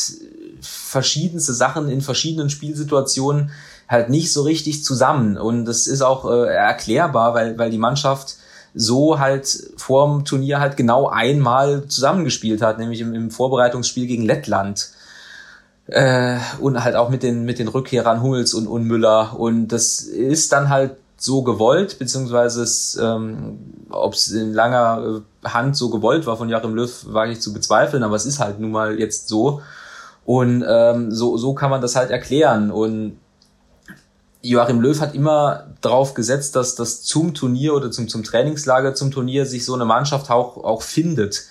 verschiedenste 0.60 1.52
Sachen 1.52 1.88
in 1.88 2.00
verschiedenen 2.00 2.48
Spielsituationen 2.48 3.50
halt 3.88 4.08
nicht 4.08 4.32
so 4.32 4.42
richtig 4.42 4.84
zusammen. 4.84 5.36
Und 5.36 5.64
das 5.64 5.86
ist 5.86 6.02
auch 6.02 6.30
äh, 6.30 6.46
erklärbar, 6.46 7.34
weil, 7.34 7.58
weil 7.58 7.70
die 7.70 7.78
Mannschaft 7.78 8.36
so 8.76 9.18
halt 9.18 9.72
vor 9.78 10.06
dem 10.06 10.24
Turnier 10.26 10.60
halt 10.60 10.76
genau 10.76 11.08
einmal 11.08 11.86
zusammengespielt 11.86 12.60
hat, 12.60 12.78
nämlich 12.78 13.00
im, 13.00 13.14
im 13.14 13.30
Vorbereitungsspiel 13.30 14.06
gegen 14.06 14.22
Lettland. 14.22 14.90
Äh, 15.86 16.38
und 16.60 16.84
halt 16.84 16.94
auch 16.94 17.08
mit 17.08 17.22
den, 17.22 17.44
mit 17.44 17.58
den 17.58 17.68
Rückkehrern 17.68 18.22
Hummels 18.22 18.52
und, 18.52 18.66
und 18.66 18.84
Müller. 18.84 19.38
Und 19.38 19.68
das 19.68 20.00
ist 20.00 20.52
dann 20.52 20.68
halt 20.68 20.96
so 21.16 21.42
gewollt, 21.42 21.98
beziehungsweise 21.98 22.62
es, 22.62 22.98
ähm, 23.00 23.58
ob 23.88 24.12
es 24.12 24.28
in 24.28 24.52
langer 24.52 25.22
äh, 25.44 25.48
Hand 25.48 25.76
so 25.76 25.88
gewollt 25.88 26.26
war 26.26 26.36
von 26.36 26.50
Joachim 26.50 26.74
Löw, 26.74 27.06
wage 27.08 27.32
ich 27.32 27.40
zu 27.40 27.54
bezweifeln, 27.54 28.02
aber 28.02 28.16
es 28.16 28.26
ist 28.26 28.40
halt 28.40 28.60
nun 28.60 28.72
mal 28.72 28.98
jetzt 28.98 29.28
so. 29.28 29.62
Und 30.26 30.64
ähm, 30.68 31.12
so, 31.12 31.38
so 31.38 31.54
kann 31.54 31.70
man 31.70 31.80
das 31.80 31.96
halt 31.96 32.10
erklären. 32.10 32.70
Und 32.70 33.18
Joachim 34.48 34.80
Löw 34.80 35.00
hat 35.00 35.14
immer 35.14 35.66
darauf 35.80 36.14
gesetzt, 36.14 36.56
dass 36.56 36.74
das 36.74 37.02
zum 37.02 37.34
Turnier 37.34 37.74
oder 37.74 37.90
zum, 37.90 38.08
zum 38.08 38.24
Trainingslager 38.24 38.94
zum 38.94 39.10
Turnier 39.10 39.46
sich 39.46 39.64
so 39.64 39.74
eine 39.74 39.84
Mannschaft 39.84 40.30
auch, 40.30 40.56
auch 40.56 40.82
findet. 40.82 41.44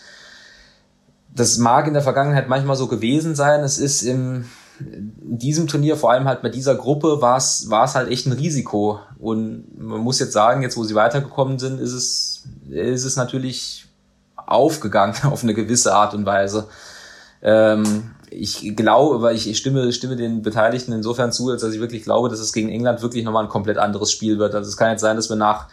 Das 1.33 1.57
mag 1.57 1.87
in 1.87 1.93
der 1.93 2.03
Vergangenheit 2.03 2.47
manchmal 2.47 2.75
so 2.75 2.87
gewesen 2.87 3.35
sein. 3.35 3.61
Es 3.61 3.77
ist 3.77 4.03
im, 4.03 4.45
in 4.79 5.37
diesem 5.37 5.67
Turnier, 5.67 5.97
vor 5.97 6.11
allem 6.11 6.25
halt 6.25 6.41
bei 6.41 6.49
dieser 6.49 6.75
Gruppe, 6.75 7.21
war 7.21 7.37
es, 7.37 7.69
war 7.69 7.85
es 7.85 7.95
halt 7.95 8.09
echt 8.09 8.25
ein 8.25 8.33
Risiko. 8.33 8.99
Und 9.19 9.77
man 9.77 9.99
muss 9.99 10.19
jetzt 10.19 10.33
sagen, 10.33 10.61
jetzt 10.61 10.77
wo 10.77 10.83
sie 10.83 10.95
weitergekommen 10.95 11.59
sind, 11.59 11.79
ist 11.79 11.93
es, 11.93 12.43
ist 12.69 13.05
es 13.05 13.15
natürlich 13.15 13.87
aufgegangen 14.35 15.15
auf 15.23 15.43
eine 15.43 15.53
gewisse 15.53 15.93
Art 15.93 16.13
und 16.13 16.25
Weise. 16.25 16.67
Ähm, 17.41 18.11
ich 18.29 18.75
glaube, 18.75 19.21
weil 19.21 19.35
ich, 19.35 19.57
stimme, 19.57 19.91
stimme 19.91 20.15
den 20.15 20.41
Beteiligten 20.41 20.91
insofern 20.91 21.31
zu, 21.31 21.49
als 21.49 21.61
dass 21.61 21.73
ich 21.73 21.79
wirklich 21.79 22.03
glaube, 22.03 22.29
dass 22.29 22.39
es 22.39 22.53
gegen 22.53 22.69
England 22.69 23.01
wirklich 23.01 23.23
nochmal 23.23 23.43
ein 23.43 23.49
komplett 23.49 23.77
anderes 23.77 24.11
Spiel 24.11 24.39
wird. 24.39 24.55
Also 24.55 24.69
es 24.69 24.77
kann 24.77 24.91
jetzt 24.91 25.01
sein, 25.01 25.15
dass 25.15 25.29
wir 25.29 25.35
nach 25.35 25.67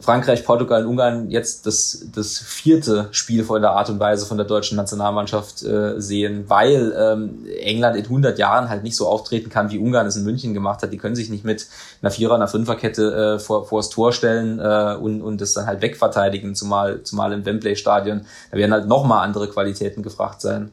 Frankreich, 0.00 0.44
Portugal 0.44 0.84
und 0.84 0.92
Ungarn 0.92 1.30
jetzt 1.30 1.66
das, 1.66 2.06
das 2.14 2.38
vierte 2.38 3.08
Spiel 3.10 3.44
von 3.44 3.60
der 3.60 3.72
Art 3.72 3.90
und 3.90 4.00
Weise 4.00 4.24
von 4.24 4.38
der 4.38 4.46
deutschen 4.46 4.76
Nationalmannschaft 4.76 5.62
äh, 5.62 6.00
sehen, 6.00 6.44
weil 6.48 6.94
ähm, 6.98 7.46
England 7.60 7.96
in 7.96 8.04
100 8.04 8.38
Jahren 8.38 8.70
halt 8.70 8.84
nicht 8.84 8.96
so 8.96 9.06
auftreten 9.06 9.50
kann, 9.50 9.70
wie 9.70 9.78
Ungarn 9.78 10.06
es 10.06 10.16
in 10.16 10.24
München 10.24 10.54
gemacht 10.54 10.82
hat. 10.82 10.94
Die 10.94 10.96
können 10.96 11.14
sich 11.14 11.28
nicht 11.28 11.44
mit 11.44 11.66
einer 12.00 12.10
Vierer-, 12.10 12.36
einer 12.36 12.48
Fünferkette 12.48 13.36
äh, 13.36 13.38
vor, 13.38 13.66
vor 13.66 13.80
das 13.80 13.90
Tor 13.90 14.12
stellen 14.14 14.58
äh, 14.60 14.96
und, 14.98 15.20
und 15.20 15.42
das 15.42 15.52
dann 15.52 15.66
halt 15.66 15.82
wegverteidigen, 15.82 16.54
zumal, 16.54 17.02
zumal 17.02 17.32
im 17.34 17.44
Wembley-Stadion. 17.44 18.24
Da 18.50 18.56
werden 18.56 18.72
halt 18.72 18.88
nochmal 18.88 19.24
andere 19.24 19.48
Qualitäten 19.48 20.02
gefragt 20.02 20.40
sein. 20.40 20.72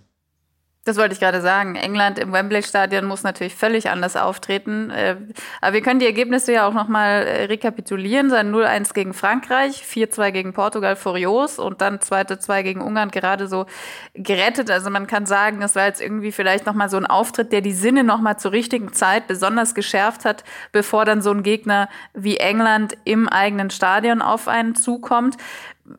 Das 0.86 0.96
wollte 0.98 1.14
ich 1.14 1.20
gerade 1.20 1.42
sagen. 1.42 1.76
England 1.76 2.18
im 2.18 2.32
Wembley-Stadion 2.32 3.06
muss 3.06 3.22
natürlich 3.22 3.54
völlig 3.54 3.90
anders 3.90 4.16
auftreten. 4.16 4.90
Äh, 4.90 5.18
aber 5.60 5.74
wir 5.74 5.82
können 5.82 6.00
die 6.00 6.06
Ergebnisse 6.06 6.54
ja 6.54 6.68
auch 6.68 6.74
nochmal 6.74 7.28
äh, 7.28 7.44
rekapitulieren. 7.46 8.30
Sein 8.30 8.52
0-1 8.52 8.94
gegen 8.94 9.14
Frankreich, 9.14 9.84
4-2 9.84 10.32
gegen 10.32 10.54
Portugal 10.54 10.96
furios 10.96 11.60
und 11.60 11.82
dann 11.82 12.00
2-2 12.00 12.64
gegen 12.64 12.82
Ungarn 12.82 13.12
gerade 13.12 13.48
so 13.48 13.66
gerettet. 14.16 14.72
Also 14.72 14.90
man 14.90 15.06
kann 15.06 15.26
sagen, 15.26 15.60
das 15.60 15.76
war 15.76 15.86
jetzt 15.86 16.02
irgendwie 16.02 16.32
vielleicht 16.32 16.66
nochmal 16.66 16.90
so 16.90 16.98
ein 16.98 17.06
Auftritt, 17.06 17.52
der 17.52 17.62
die 17.62 17.74
Sinne 17.74 18.06
nochmal 18.06 18.40
zur 18.40 18.54
richtigen 18.54 18.94
Zeit 18.94 19.28
besonders 19.28 19.76
geschärft 19.76 20.24
hat, 20.24 20.46
bevor 20.72 21.04
dann 21.04 21.22
so 21.22 21.32
ein 21.32 21.44
Gegner 21.44 21.90
wie 22.14 22.38
England 22.38 22.98
im 23.04 23.28
eigenen 23.28 23.70
Stadion 23.70 24.22
auf 24.22 24.48
einen 24.48 24.76
zukommt. 24.76 25.36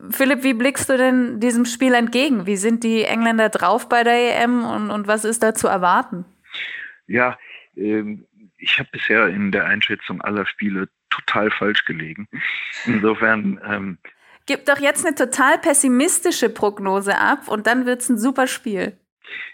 Philipp, 0.09 0.43
wie 0.43 0.53
blickst 0.53 0.89
du 0.89 0.97
denn 0.97 1.39
diesem 1.39 1.65
Spiel 1.65 1.93
entgegen? 1.93 2.45
Wie 2.45 2.55
sind 2.55 2.83
die 2.83 3.03
Engländer 3.03 3.49
drauf 3.49 3.89
bei 3.89 4.03
der 4.03 4.41
EM 4.43 4.63
und, 4.63 4.91
und 4.91 5.07
was 5.07 5.25
ist 5.25 5.43
da 5.43 5.53
zu 5.53 5.67
erwarten? 5.67 6.25
Ja, 7.07 7.37
ähm, 7.75 8.25
ich 8.57 8.79
habe 8.79 8.89
bisher 8.91 9.27
in 9.27 9.51
der 9.51 9.65
Einschätzung 9.65 10.21
aller 10.21 10.45
Spiele 10.45 10.87
total 11.09 11.51
falsch 11.51 11.85
gelegen. 11.85 12.27
Insofern. 12.85 13.59
Ähm, 13.65 13.97
Gib 14.45 14.65
doch 14.65 14.79
jetzt 14.79 15.05
eine 15.05 15.15
total 15.15 15.57
pessimistische 15.57 16.49
Prognose 16.49 17.17
ab 17.17 17.47
und 17.47 17.67
dann 17.67 17.85
wird 17.85 18.01
es 18.01 18.09
ein 18.09 18.17
super 18.17 18.47
Spiel. 18.47 18.97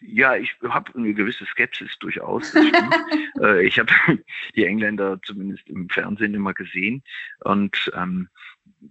Ja, 0.02 0.36
ich 0.36 0.56
habe 0.64 0.92
eine 0.96 1.14
gewisse 1.14 1.46
Skepsis 1.46 1.98
durchaus. 2.00 2.56
äh, 3.42 3.66
ich 3.66 3.80
habe 3.80 3.92
die 4.56 4.66
Engländer 4.66 5.20
zumindest 5.24 5.68
im 5.68 5.90
Fernsehen 5.90 6.34
immer 6.34 6.54
gesehen 6.54 7.04
und 7.42 7.92
ähm, 7.96 8.30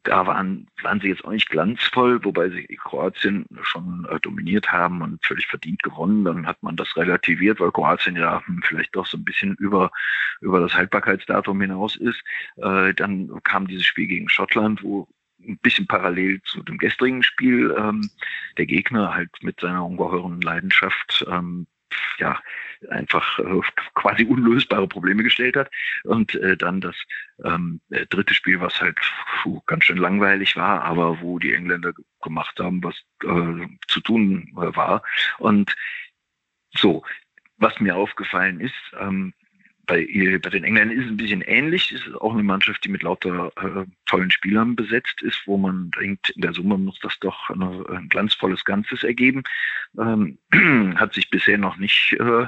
da 0.02 0.26
waren, 0.26 0.66
waren 0.82 1.00
sie 1.00 1.08
jetzt 1.08 1.24
auch 1.24 1.30
nicht 1.30 1.48
glanzvoll, 1.48 2.24
wobei 2.24 2.50
sie 2.50 2.66
Kroatien 2.82 3.46
schon 3.62 4.06
äh, 4.10 4.20
dominiert 4.20 4.70
haben 4.72 5.02
und 5.02 5.24
völlig 5.24 5.46
verdient 5.46 5.82
gewonnen. 5.82 6.24
Dann 6.24 6.46
hat 6.46 6.62
man 6.62 6.76
das 6.76 6.96
relativiert, 6.96 7.60
weil 7.60 7.72
Kroatien 7.72 8.16
ja 8.16 8.42
vielleicht 8.62 8.94
doch 8.96 9.06
so 9.06 9.16
ein 9.16 9.24
bisschen 9.24 9.54
über, 9.54 9.90
über 10.40 10.60
das 10.60 10.74
Haltbarkeitsdatum 10.74 11.60
hinaus 11.60 11.96
ist. 11.96 12.22
Äh, 12.56 12.94
dann 12.94 13.30
kam 13.42 13.66
dieses 13.66 13.86
Spiel 13.86 14.06
gegen 14.06 14.28
Schottland, 14.28 14.82
wo 14.82 15.08
ein 15.40 15.58
bisschen 15.58 15.86
parallel 15.86 16.40
zu 16.42 16.62
dem 16.62 16.78
gestrigen 16.78 17.22
Spiel 17.22 17.74
ähm, 17.78 18.10
der 18.58 18.66
Gegner 18.66 19.14
halt 19.14 19.30
mit 19.42 19.60
seiner 19.60 19.84
ungeheuren 19.84 20.40
Leidenschaft 20.40 21.24
ähm, 21.30 21.66
ja 22.18 22.40
einfach 22.90 23.38
äh, 23.38 23.60
quasi 23.94 24.24
unlösbare 24.24 24.86
Probleme 24.86 25.22
gestellt 25.22 25.56
hat. 25.56 25.70
Und 26.04 26.34
äh, 26.34 26.56
dann 26.56 26.80
das 26.80 26.96
ähm, 27.44 27.80
dritte 28.10 28.34
Spiel, 28.34 28.60
was 28.60 28.80
halt 28.80 28.98
puh, 29.42 29.60
ganz 29.66 29.84
schön 29.84 29.96
langweilig 29.96 30.56
war, 30.56 30.82
aber 30.82 31.20
wo 31.20 31.38
die 31.38 31.54
Engländer 31.54 31.92
gemacht 32.22 32.58
haben, 32.58 32.82
was 32.82 32.96
äh, 33.24 33.66
zu 33.88 34.00
tun 34.00 34.52
äh, 34.56 34.76
war. 34.76 35.02
Und 35.38 35.74
so, 36.76 37.04
was 37.58 37.80
mir 37.80 37.96
aufgefallen 37.96 38.60
ist, 38.60 38.74
ähm, 38.98 39.32
bei, 39.86 40.06
bei 40.42 40.50
den 40.50 40.64
Engländern 40.64 40.98
ist 40.98 41.04
es 41.04 41.10
ein 41.10 41.16
bisschen 41.16 41.42
ähnlich. 41.42 41.92
Es 41.92 42.06
ist 42.06 42.16
auch 42.16 42.32
eine 42.32 42.42
Mannschaft, 42.42 42.84
die 42.84 42.88
mit 42.88 43.02
lauter 43.02 43.52
äh, 43.56 43.84
tollen 44.06 44.30
Spielern 44.30 44.76
besetzt 44.76 45.22
ist, 45.22 45.42
wo 45.46 45.56
man 45.56 45.90
denkt, 45.92 46.30
in 46.30 46.42
der 46.42 46.52
Summe 46.52 46.76
muss 46.76 46.98
das 47.00 47.18
doch 47.20 47.50
eine, 47.50 47.84
ein 47.90 48.08
glanzvolles 48.08 48.64
Ganzes 48.64 49.04
ergeben. 49.04 49.42
Ähm, 49.98 50.38
hat 50.96 51.14
sich 51.14 51.30
bisher 51.30 51.58
noch 51.58 51.76
nicht 51.76 52.16
äh, 52.18 52.46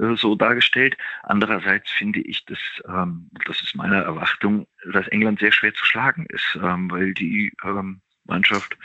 äh, 0.00 0.16
so 0.16 0.34
dargestellt. 0.34 0.96
Andererseits 1.24 1.90
finde 1.90 2.20
ich, 2.20 2.44
dass, 2.46 2.60
ähm, 2.88 3.30
das 3.46 3.62
ist 3.62 3.74
meine 3.74 4.02
Erwartung, 4.02 4.66
dass 4.92 5.08
England 5.08 5.40
sehr 5.40 5.52
schwer 5.52 5.74
zu 5.74 5.84
schlagen 5.84 6.26
ist, 6.28 6.58
ähm, 6.62 6.90
weil 6.90 7.14
die 7.14 7.52
ähm, 7.64 8.00
Mannschaft 8.28 8.76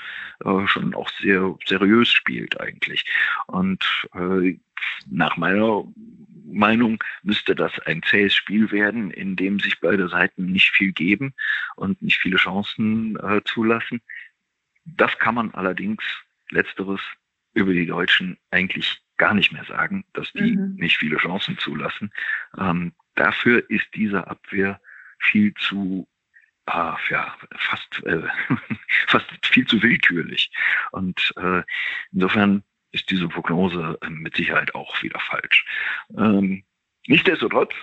äh, 0.43 0.67
schon 0.67 0.93
auch 0.93 1.09
sehr 1.21 1.55
seriös 1.65 2.09
spielt 2.09 2.59
eigentlich. 2.59 3.05
Und 3.47 3.83
äh, 4.13 4.57
nach 5.09 5.37
meiner 5.37 5.83
Meinung 6.45 7.03
müsste 7.23 7.55
das 7.55 7.77
ein 7.79 8.03
zähes 8.03 8.35
Spiel 8.35 8.71
werden, 8.71 9.11
in 9.11 9.35
dem 9.35 9.59
sich 9.59 9.79
beide 9.79 10.07
Seiten 10.07 10.45
nicht 10.45 10.69
viel 10.69 10.91
geben 10.91 11.33
und 11.75 12.01
nicht 12.01 12.19
viele 12.19 12.37
Chancen 12.37 13.17
äh, 13.17 13.41
zulassen. 13.45 14.01
Das 14.85 15.17
kann 15.17 15.35
man 15.35 15.53
allerdings 15.53 16.03
letzteres 16.49 17.01
über 17.53 17.73
die 17.73 17.85
Deutschen 17.85 18.37
eigentlich 18.51 19.01
gar 19.17 19.33
nicht 19.33 19.51
mehr 19.51 19.65
sagen, 19.65 20.05
dass 20.13 20.31
die 20.33 20.55
mhm. 20.55 20.75
nicht 20.75 20.97
viele 20.97 21.17
Chancen 21.17 21.57
zulassen. 21.57 22.11
Ähm, 22.57 22.93
dafür 23.15 23.69
ist 23.69 23.87
diese 23.93 24.27
Abwehr 24.27 24.81
viel 25.19 25.53
zu 25.53 26.07
ah, 26.65 26.97
ja, 27.09 27.35
fast, 27.57 28.03
äh, 28.05 28.23
fast 29.07 29.27
viel 29.43 29.65
zu 29.65 29.81
willkürlich. 29.81 30.51
Und 30.91 31.33
äh, 31.37 31.63
insofern 32.11 32.63
ist 32.91 33.09
diese 33.09 33.27
Prognose 33.27 33.97
äh, 34.01 34.09
mit 34.09 34.35
Sicherheit 34.35 34.73
auch 34.75 35.01
wieder 35.01 35.19
falsch. 35.19 35.65
Ähm, 36.17 36.63
Nichtsdestotrotz 37.07 37.73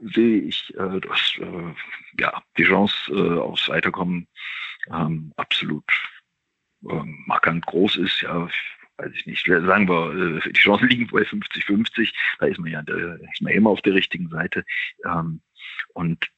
sehe 0.00 0.42
ich, 0.42 0.72
äh, 0.76 1.00
dass 1.00 1.38
äh, 1.38 1.74
ja, 2.20 2.42
die 2.56 2.64
Chance 2.64 3.12
äh, 3.12 3.38
aufs 3.38 3.68
Weiterkommen 3.68 4.28
ähm, 4.92 5.32
absolut 5.36 5.84
ähm, 6.88 7.24
markant 7.26 7.66
groß 7.66 7.96
ist. 7.96 8.20
Ja, 8.22 8.48
weiß 8.98 9.12
ich 9.14 9.26
nicht, 9.26 9.46
sagen 9.46 9.88
wir, 9.88 10.38
äh, 10.44 10.52
die 10.52 10.60
Chancen 10.60 10.88
liegen 10.88 11.08
bei 11.08 11.22
50-50, 11.22 12.12
da 12.38 12.46
ist 12.46 12.58
man 12.58 12.70
ja 12.70 12.80
ist 12.80 13.42
man 13.42 13.52
immer 13.52 13.70
auf 13.70 13.82
der 13.82 13.94
richtigen 13.94 14.28
Seite. 14.28 14.64
Ähm, 15.04 15.40
und 15.94 16.30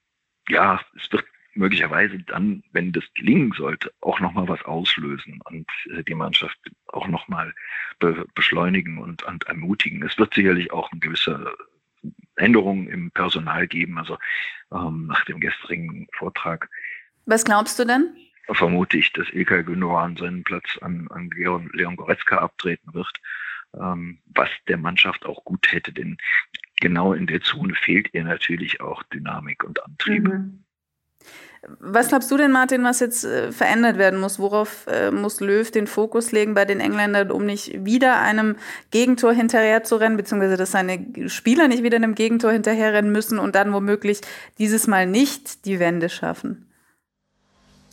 ja, 0.48 0.80
es 0.96 1.10
wird 1.12 1.24
möglicherweise 1.56 2.18
dann, 2.18 2.62
wenn 2.72 2.92
das 2.92 3.04
gelingen 3.14 3.52
sollte, 3.56 3.92
auch 4.00 4.20
nochmal 4.20 4.48
was 4.48 4.62
auslösen 4.64 5.40
und 5.44 5.66
äh, 5.90 6.02
die 6.04 6.14
Mannschaft 6.14 6.58
auch 6.88 7.08
nochmal 7.08 7.54
be 7.98 8.26
beschleunigen 8.34 8.98
und, 8.98 9.22
und 9.22 9.44
ermutigen. 9.44 10.02
Es 10.02 10.18
wird 10.18 10.34
sicherlich 10.34 10.72
auch 10.72 10.90
eine 10.92 11.00
gewisse 11.00 11.56
Änderung 12.36 12.88
im 12.88 13.10
Personal 13.10 13.66
geben, 13.66 13.98
also 13.98 14.18
ähm, 14.72 15.06
nach 15.06 15.24
dem 15.24 15.40
gestrigen 15.40 16.06
Vortrag. 16.12 16.68
Was 17.24 17.44
glaubst 17.44 17.78
du 17.78 17.84
denn? 17.84 18.14
Vermute 18.52 18.98
ich, 18.98 19.12
dass 19.12 19.28
Ilkay 19.30 19.64
Gündogan 19.64 20.16
seinen 20.16 20.44
Platz 20.44 20.78
an, 20.80 21.08
an 21.10 21.30
Leon 21.30 21.96
Goretzka 21.96 22.38
abtreten 22.38 22.94
wird, 22.94 23.12
ähm, 23.74 24.18
was 24.26 24.50
der 24.68 24.76
Mannschaft 24.76 25.26
auch 25.26 25.44
gut 25.44 25.72
hätte, 25.72 25.92
denn 25.92 26.18
genau 26.80 27.12
in 27.12 27.26
der 27.26 27.40
Zone 27.40 27.74
fehlt 27.74 28.12
ihr 28.12 28.24
natürlich 28.24 28.80
auch 28.80 29.02
Dynamik 29.04 29.64
und 29.64 29.82
Antrieb. 29.84 30.24
Mhm. 30.24 30.62
Was 31.80 32.08
glaubst 32.08 32.30
du 32.30 32.36
denn, 32.36 32.52
Martin, 32.52 32.84
was 32.84 33.00
jetzt 33.00 33.24
äh, 33.24 33.50
verändert 33.50 33.98
werden 33.98 34.20
muss? 34.20 34.38
Worauf 34.38 34.86
äh, 34.86 35.10
muss 35.10 35.40
Löw 35.40 35.68
den 35.68 35.88
Fokus 35.88 36.30
legen 36.30 36.54
bei 36.54 36.64
den 36.64 36.78
Engländern, 36.78 37.30
um 37.30 37.44
nicht 37.44 37.84
wieder 37.84 38.20
einem 38.20 38.56
Gegentor 38.90 39.32
hinterher 39.32 39.82
zu 39.82 39.96
rennen, 39.96 40.16
beziehungsweise 40.16 40.56
dass 40.56 40.70
seine 40.70 41.28
Spieler 41.28 41.66
nicht 41.66 41.82
wieder 41.82 41.96
einem 41.96 42.14
Gegentor 42.14 42.52
hinterherrennen 42.52 43.10
müssen 43.10 43.38
und 43.38 43.56
dann 43.56 43.72
womöglich 43.72 44.20
dieses 44.58 44.86
Mal 44.86 45.06
nicht 45.06 45.64
die 45.64 45.80
Wende 45.80 46.08
schaffen? 46.08 46.65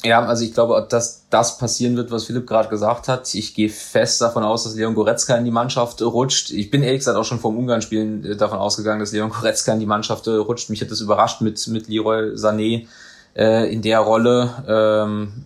Ja, 0.05 0.25
also 0.25 0.43
ich 0.43 0.53
glaube, 0.53 0.85
dass 0.89 1.27
das 1.29 1.57
passieren 1.57 1.95
wird, 1.95 2.11
was 2.11 2.25
Philipp 2.25 2.45
gerade 2.45 2.67
gesagt 2.67 3.07
hat. 3.07 3.33
Ich 3.33 3.53
gehe 3.53 3.69
fest 3.69 4.19
davon 4.19 4.43
aus, 4.43 4.65
dass 4.65 4.75
Leon 4.75 4.95
Goretzka 4.95 5.35
in 5.37 5.45
die 5.45 5.51
Mannschaft 5.51 6.01
rutscht. 6.01 6.51
Ich 6.51 6.69
bin 6.69 6.83
ehrlich 6.83 6.99
gesagt 6.99 7.17
auch 7.17 7.23
schon 7.23 7.39
vom 7.39 7.57
Ungarn-Spielen 7.57 8.25
äh, 8.25 8.35
davon 8.35 8.59
ausgegangen, 8.59 8.99
dass 8.99 9.13
Leon 9.13 9.29
Goretzka 9.29 9.71
in 9.71 9.79
die 9.79 9.85
Mannschaft 9.85 10.27
rutscht. 10.27 10.69
Mich 10.69 10.81
hat 10.81 10.91
das 10.91 10.99
überrascht 10.99 11.39
mit, 11.39 11.65
mit 11.67 11.87
Leroy 11.87 12.35
Sané 12.35 12.87
äh, 13.33 13.71
in 13.71 13.81
der 13.81 13.99
Rolle. 13.99 14.49
Ähm, 14.67 15.45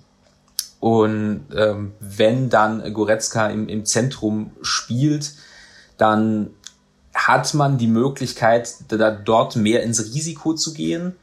und 0.79 1.45
ähm, 1.55 1.93
wenn 1.99 2.49
dann 2.49 2.93
Goretzka 2.93 3.49
im, 3.49 3.69
im 3.69 3.85
Zentrum 3.85 4.51
spielt, 4.63 5.33
dann 5.97 6.49
hat 7.13 7.53
man 7.53 7.77
die 7.77 7.87
Möglichkeit, 7.87 8.73
da 8.87 9.11
dort 9.11 9.55
mehr 9.55 9.83
ins 9.83 10.03
Risiko 10.03 10.53
zu 10.53 10.73
gehen, 10.73 11.15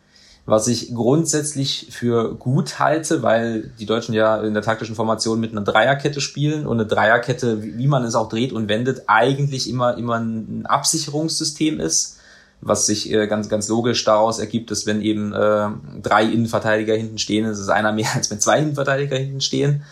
was 0.46 0.68
ich 0.68 0.94
grundsätzlich 0.94 1.88
für 1.90 2.34
gut 2.34 2.78
halte, 2.78 3.22
weil 3.22 3.70
die 3.78 3.86
Deutschen 3.86 4.14
ja 4.14 4.42
in 4.42 4.52
der 4.52 4.62
taktischen 4.62 4.94
Formation 4.94 5.40
mit 5.40 5.52
einer 5.52 5.62
Dreierkette 5.62 6.20
spielen 6.20 6.66
und 6.66 6.78
eine 6.78 6.86
Dreierkette, 6.86 7.62
wie 7.62 7.86
man 7.86 8.04
es 8.04 8.14
auch 8.14 8.28
dreht 8.28 8.52
und 8.52 8.68
wendet, 8.68 9.04
eigentlich 9.06 9.70
immer, 9.70 9.96
immer 9.96 10.16
ein 10.16 10.66
Absicherungssystem 10.66 11.80
ist 11.80 12.18
was 12.64 12.86
sich 12.86 13.12
äh, 13.12 13.26
ganz, 13.26 13.48
ganz 13.48 13.68
logisch 13.68 14.04
daraus 14.04 14.38
ergibt, 14.38 14.70
dass 14.70 14.86
wenn 14.86 15.02
eben 15.02 15.32
äh, 15.32 15.68
drei 16.02 16.24
Innenverteidiger 16.24 16.94
hinten 16.94 17.18
stehen, 17.18 17.44
ist 17.44 17.58
es 17.58 17.68
einer 17.68 17.92
mehr 17.92 18.08
als 18.14 18.30
wenn 18.30 18.40
zwei 18.40 18.58
Innenverteidiger 18.58 19.16
hinten 19.16 19.40
stehen. 19.40 19.82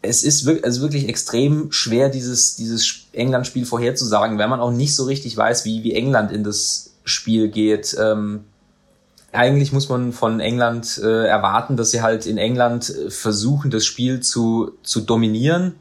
Es 0.00 0.22
ist 0.22 0.46
wirklich, 0.46 0.64
also 0.64 0.80
wirklich 0.82 1.08
extrem 1.08 1.72
schwer, 1.72 2.08
dieses, 2.08 2.54
dieses 2.54 3.06
England-Spiel 3.12 3.66
vorherzusagen, 3.66 4.38
wenn 4.38 4.48
man 4.48 4.60
auch 4.60 4.70
nicht 4.70 4.94
so 4.94 5.04
richtig 5.04 5.36
weiß, 5.36 5.64
wie, 5.64 5.82
wie 5.82 5.94
England 5.94 6.30
in 6.30 6.44
das 6.44 6.90
Spiel 7.02 7.48
geht. 7.48 7.96
Ähm, 8.00 8.44
eigentlich 9.32 9.72
muss 9.72 9.88
man 9.88 10.12
von 10.12 10.40
England 10.40 11.00
äh, 11.02 11.26
erwarten, 11.26 11.76
dass 11.76 11.90
sie 11.90 12.02
halt 12.02 12.26
in 12.26 12.38
England 12.38 12.90
äh, 12.90 13.10
versuchen, 13.10 13.70
das 13.70 13.84
Spiel 13.84 14.20
zu, 14.20 14.72
zu 14.82 15.00
dominieren 15.00 15.74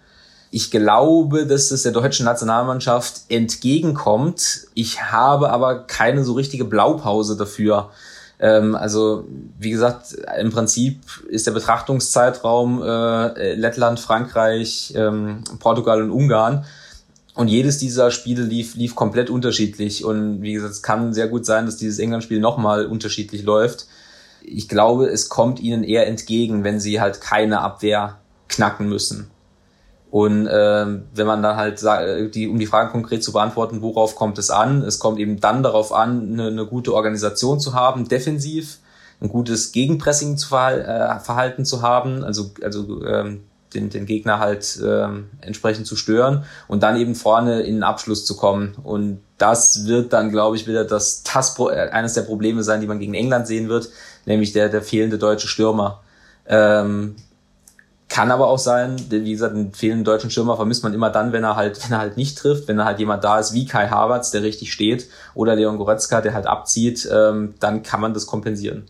ich 0.50 0.72
glaube, 0.72 1.46
dass 1.46 1.72
es 1.72 1.84
der 1.84 1.92
deutschen 1.92 2.26
Nationalmannschaft 2.26 3.22
entgegenkommt. 3.30 4.68
Ich 4.74 5.04
habe 5.04 5.50
aber 5.50 5.84
keine 5.84 6.24
so 6.24 6.34
richtige 6.34 6.66
Blaupause 6.66 7.36
dafür. 7.36 7.90
Ähm, 8.40 8.76
also, 8.76 9.26
wie 9.60 9.72
gesagt, 9.72 10.16
im 10.40 10.52
Prinzip 10.52 11.02
ist 11.28 11.48
der 11.48 11.52
Betrachtungszeitraum 11.52 12.82
äh, 12.82 13.56
Lettland, 13.56 14.00
Frankreich, 14.00 14.94
ähm, 14.96 15.44
Portugal 15.60 16.02
und 16.02 16.12
Ungarn. 16.12 16.66
Und 17.38 17.50
jedes 17.50 17.78
dieser 17.78 18.10
Spiele 18.10 18.42
lief, 18.42 18.76
lief 18.76 18.96
komplett 18.96 19.30
unterschiedlich. 19.30 20.04
Und 20.04 20.42
wie 20.42 20.54
gesagt, 20.54 20.74
es 20.74 20.82
kann 20.82 21.14
sehr 21.14 21.28
gut 21.28 21.46
sein, 21.46 21.68
dass 21.68 21.78
dieses 21.78 22.00
England-Spiel 22.00 22.40
nochmal 22.40 22.88
unterschiedlich 22.88 23.44
läuft. 23.44 23.86
Ich 24.42 24.68
glaube, 24.68 25.06
es 25.06 25.30
kommt 25.30 25.60
ihnen 25.60 25.84
eher 25.84 26.08
entgegen, 26.08 26.64
wenn 26.64 26.80
sie 26.80 27.00
halt 27.00 27.22
keine 27.22 27.62
Abwehr 27.62 28.18
knacken 28.48 28.90
müssen. 28.90 29.30
Und 30.10 30.50
ähm, 30.52 31.04
wenn 31.14 31.28
man 31.28 31.44
dann 31.44 31.58
halt 31.58 31.80
die, 32.34 32.48
um 32.48 32.58
die 32.58 32.66
Frage 32.66 32.92
konkret 32.92 33.24
zu 33.24 33.32
beantworten, 33.34 33.84
worauf 33.84 34.16
kommt 34.16 34.40
es 34.40 34.50
an? 34.50 34.82
Es 34.82 34.98
kommt 34.98 35.20
eben 35.20 35.40
dann 35.40 35.62
darauf 35.62 35.94
an, 35.94 36.34
eine, 36.34 36.48
eine 36.48 36.66
gute 36.66 36.96
Organisation 36.96 37.60
zu 37.60 37.76
haben, 37.76 38.08
defensiv, 38.08 38.80
ein 39.22 39.30
gutes 39.30 39.74
Gegenpressing 39.74 40.38
zu 40.38 40.48
verhal 40.48 40.82
äh, 40.82 41.20
Verhalten 41.20 41.66
zu 41.66 41.84
haben, 41.84 42.24
also, 42.24 42.50
also 42.64 43.06
ähm, 43.06 43.42
den, 43.78 43.90
den 43.90 44.06
Gegner 44.06 44.40
halt 44.40 44.80
ähm, 44.84 45.30
entsprechend 45.42 45.88
zu 45.88 45.96
stören 45.96 46.44
und 46.68 46.84
dann 46.84 46.98
eben 46.98 47.16
vorne 47.16 47.62
in 47.62 47.76
den 47.76 47.84
Abschluss 47.84 48.26
zu 48.26 48.36
kommen. 48.36 48.76
Und 48.84 49.22
das 49.38 49.86
wird 49.86 50.12
dann, 50.14 50.32
glaube 50.32 50.58
ich, 50.58 50.68
wieder 50.68 50.84
das, 50.84 51.24
das 51.24 51.58
äh, 51.60 51.90
eines 51.90 52.14
der 52.14 52.24
Probleme 52.24 52.64
sein, 52.64 52.82
die 52.82 52.88
man 52.88 53.00
gegen 53.00 53.14
England 53.14 53.48
sehen 53.48 53.70
wird, 53.70 53.90
nämlich 54.26 54.52
der, 54.52 54.70
der 54.70 54.82
fehlende 54.82 55.18
deutsche 55.18 55.48
Stürmer. 55.48 56.02
Ähm, 56.48 57.16
kann 58.10 58.32
aber 58.32 58.48
auch 58.48 58.60
sein, 58.60 58.96
wie 59.10 59.32
gesagt, 59.32 59.54
einen 59.54 59.74
fehlenden 59.74 60.06
deutschen 60.06 60.32
Stürmer 60.32 60.56
vermisst 60.56 60.84
man 60.84 60.94
immer 60.94 61.10
dann, 61.10 61.34
wenn 61.34 61.44
er 61.44 61.56
halt, 61.56 61.84
wenn 61.84 61.92
er 61.92 62.00
halt 62.00 62.18
nicht 62.18 62.38
trifft, 62.38 62.68
wenn 62.68 62.80
er 62.80 62.86
halt 62.86 63.00
jemand 63.00 63.24
da 63.24 63.38
ist 63.38 63.54
wie 63.54 63.66
Kai 63.66 63.90
Havertz, 63.90 64.32
der 64.32 64.44
richtig 64.44 64.72
steht, 64.72 65.08
oder 65.36 65.56
Leon 65.56 65.78
Goretzka, 65.78 66.22
der 66.22 66.34
halt 66.34 66.48
abzieht, 66.48 67.08
ähm, 67.12 67.56
dann 67.60 67.84
kann 67.84 68.02
man 68.02 68.14
das 68.14 68.26
kompensieren. 68.26 68.86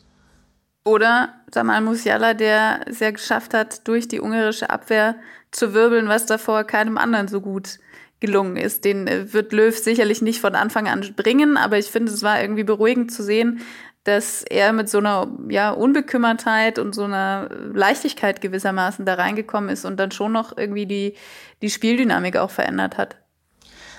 Oder 0.88 1.34
Samal 1.54 1.82
Musiala, 1.82 2.34
der 2.34 2.80
es 2.86 3.02
ja 3.02 3.12
geschafft 3.12 3.54
hat, 3.54 3.86
durch 3.90 4.08
die 4.08 4.22
ungarische 4.22 4.70
Abwehr 4.70 5.16
zu 5.52 5.74
wirbeln, 5.74 6.08
was 6.08 6.26
davor 6.26 6.64
keinem 6.64 6.98
anderen 6.98 7.28
so 7.28 7.42
gut 7.42 7.80
gelungen 8.22 8.56
ist. 8.56 8.86
Den 8.86 9.06
äh, 9.06 9.34
wird 9.34 9.52
Löw 9.52 9.78
sicherlich 9.78 10.22
nicht 10.22 10.40
von 10.40 10.56
Anfang 10.56 10.88
an 10.88 11.06
bringen, 11.18 11.58
aber 11.58 11.78
ich 11.78 11.88
finde, 11.88 12.14
es 12.14 12.24
war 12.24 12.42
irgendwie 12.42 12.64
beruhigend 12.64 13.12
zu 13.12 13.22
sehen, 13.22 13.60
dass 14.06 14.44
er 14.44 14.72
mit 14.72 14.88
so 14.88 15.00
einer 15.00 15.28
ja, 15.50 15.72
Unbekümmertheit 15.72 16.80
und 16.80 16.96
so 16.96 17.04
einer 17.04 17.50
Leichtigkeit 17.74 18.40
gewissermaßen 18.40 19.06
da 19.06 19.16
reingekommen 19.16 19.70
ist 19.70 19.84
und 19.84 19.98
dann 19.98 20.12
schon 20.12 20.32
noch 20.32 20.58
irgendwie 20.58 20.86
die, 20.86 21.16
die 21.62 21.70
Spieldynamik 21.70 22.38
auch 22.38 22.50
verändert 22.50 22.98
hat. 22.98 23.18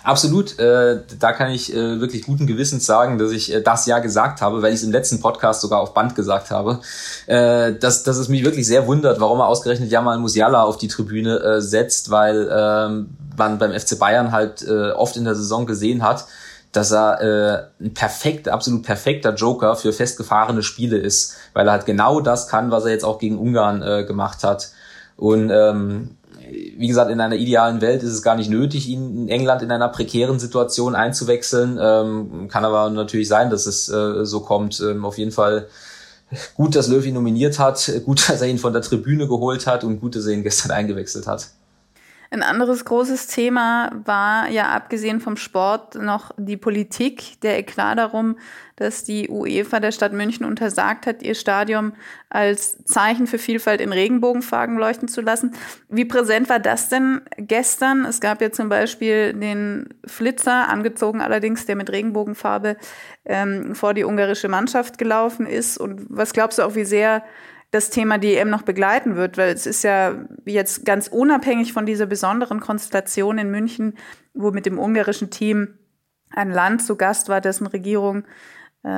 Absolut, 0.04 0.58
äh, 0.58 1.00
da 1.18 1.32
kann 1.32 1.50
ich 1.50 1.74
äh, 1.74 2.00
wirklich 2.00 2.22
guten 2.22 2.46
Gewissens 2.46 2.86
sagen, 2.86 3.18
dass 3.18 3.32
ich 3.32 3.52
äh, 3.52 3.60
das 3.60 3.86
ja 3.86 3.98
gesagt 3.98 4.40
habe, 4.40 4.62
weil 4.62 4.72
ich 4.72 4.78
es 4.78 4.84
im 4.84 4.92
letzten 4.92 5.20
Podcast 5.20 5.60
sogar 5.60 5.80
auf 5.80 5.92
Band 5.92 6.14
gesagt 6.14 6.50
habe, 6.50 6.80
äh, 7.26 7.74
dass, 7.74 8.04
dass 8.04 8.16
es 8.16 8.28
mich 8.28 8.44
wirklich 8.44 8.66
sehr 8.66 8.86
wundert, 8.86 9.20
warum 9.20 9.40
er 9.40 9.48
ausgerechnet 9.48 9.90
Jamal 9.90 10.18
Musiala 10.18 10.62
auf 10.62 10.78
die 10.78 10.88
Tribüne 10.88 11.38
äh, 11.40 11.60
setzt, 11.60 12.10
weil 12.10 12.48
ähm, 12.50 13.10
man 13.36 13.58
beim 13.58 13.72
FC 13.72 13.98
Bayern 13.98 14.32
halt 14.32 14.62
äh, 14.62 14.90
oft 14.92 15.16
in 15.16 15.24
der 15.24 15.34
Saison 15.34 15.66
gesehen 15.66 16.02
hat, 16.02 16.26
dass 16.72 16.92
er 16.92 17.20
äh, 17.20 17.84
ein 17.84 17.94
perfekt, 17.94 18.48
absolut 18.48 18.82
perfekter 18.84 19.34
Joker 19.34 19.74
für 19.74 19.92
festgefahrene 19.92 20.62
Spiele 20.62 20.98
ist, 20.98 21.36
weil 21.54 21.66
er 21.66 21.72
halt 21.72 21.86
genau 21.86 22.20
das 22.20 22.48
kann, 22.48 22.70
was 22.70 22.84
er 22.84 22.92
jetzt 22.92 23.04
auch 23.04 23.18
gegen 23.18 23.38
Ungarn 23.38 23.82
äh, 23.82 24.04
gemacht 24.04 24.44
hat. 24.44 24.70
Und 25.16 25.50
ähm, 25.50 26.17
wie 26.50 26.86
gesagt, 26.86 27.10
in 27.10 27.20
einer 27.20 27.36
idealen 27.36 27.80
Welt 27.80 28.02
ist 28.02 28.12
es 28.12 28.22
gar 28.22 28.36
nicht 28.36 28.50
nötig, 28.50 28.88
ihn 28.88 29.22
in 29.22 29.28
England 29.28 29.62
in 29.62 29.70
einer 29.70 29.88
prekären 29.88 30.38
Situation 30.38 30.94
einzuwechseln. 30.94 31.78
Ähm, 31.80 32.48
kann 32.48 32.64
aber 32.64 32.90
natürlich 32.90 33.28
sein, 33.28 33.50
dass 33.50 33.66
es 33.66 33.88
äh, 33.88 34.24
so 34.24 34.40
kommt. 34.40 34.80
Ähm, 34.80 35.04
auf 35.04 35.18
jeden 35.18 35.32
Fall 35.32 35.66
gut, 36.54 36.76
dass 36.76 36.88
Löw 36.88 37.04
ihn 37.04 37.14
nominiert 37.14 37.58
hat, 37.58 37.90
gut, 38.04 38.28
dass 38.28 38.40
er 38.40 38.48
ihn 38.48 38.58
von 38.58 38.72
der 38.72 38.82
Tribüne 38.82 39.26
geholt 39.26 39.66
hat 39.66 39.84
und 39.84 40.00
gut, 40.00 40.16
dass 40.16 40.26
er 40.26 40.32
ihn 40.32 40.42
gestern 40.42 40.70
eingewechselt 40.72 41.26
hat. 41.26 41.48
Ein 42.30 42.42
anderes 42.42 42.84
großes 42.84 43.26
Thema 43.26 43.90
war 44.04 44.50
ja 44.50 44.68
abgesehen 44.68 45.20
vom 45.20 45.38
Sport 45.38 45.94
noch 45.94 46.30
die 46.36 46.58
Politik, 46.58 47.40
der 47.40 47.58
Eklat 47.58 47.96
darum, 47.96 48.36
dass 48.76 49.02
die 49.02 49.30
UEFA 49.30 49.80
der 49.80 49.92
Stadt 49.92 50.12
München 50.12 50.44
untersagt 50.44 51.06
hat, 51.06 51.22
ihr 51.22 51.34
Stadion 51.34 51.94
als 52.28 52.84
Zeichen 52.84 53.26
für 53.26 53.38
Vielfalt 53.38 53.80
in 53.80 53.92
Regenbogenfarben 53.92 54.76
leuchten 54.76 55.08
zu 55.08 55.22
lassen. 55.22 55.54
Wie 55.88 56.04
präsent 56.04 56.50
war 56.50 56.58
das 56.58 56.90
denn 56.90 57.22
gestern? 57.38 58.04
Es 58.04 58.20
gab 58.20 58.42
ja 58.42 58.52
zum 58.52 58.68
Beispiel 58.68 59.32
den 59.32 59.88
Flitzer, 60.04 60.68
angezogen 60.68 61.22
allerdings, 61.22 61.64
der 61.64 61.76
mit 61.76 61.90
Regenbogenfarbe 61.90 62.76
ähm, 63.24 63.74
vor 63.74 63.94
die 63.94 64.04
ungarische 64.04 64.48
Mannschaft 64.48 64.98
gelaufen 64.98 65.46
ist. 65.46 65.78
Und 65.78 66.06
was 66.10 66.34
glaubst 66.34 66.58
du 66.58 66.62
auch, 66.62 66.74
wie 66.74 66.84
sehr 66.84 67.24
das 67.70 67.90
Thema 67.90 68.18
DM 68.18 68.48
noch 68.48 68.62
begleiten 68.62 69.16
wird, 69.16 69.36
weil 69.36 69.50
es 69.50 69.66
ist 69.66 69.84
ja 69.84 70.14
jetzt 70.46 70.86
ganz 70.86 71.08
unabhängig 71.08 71.72
von 71.72 71.84
dieser 71.84 72.06
besonderen 72.06 72.60
Konstellation 72.60 73.38
in 73.38 73.50
München, 73.50 73.98
wo 74.32 74.50
mit 74.50 74.64
dem 74.64 74.78
ungarischen 74.78 75.30
Team 75.30 75.78
ein 76.30 76.50
Land 76.50 76.82
zu 76.82 76.96
Gast 76.96 77.28
war, 77.28 77.40
dessen 77.40 77.66
Regierung, 77.66 78.24
äh, 78.84 78.88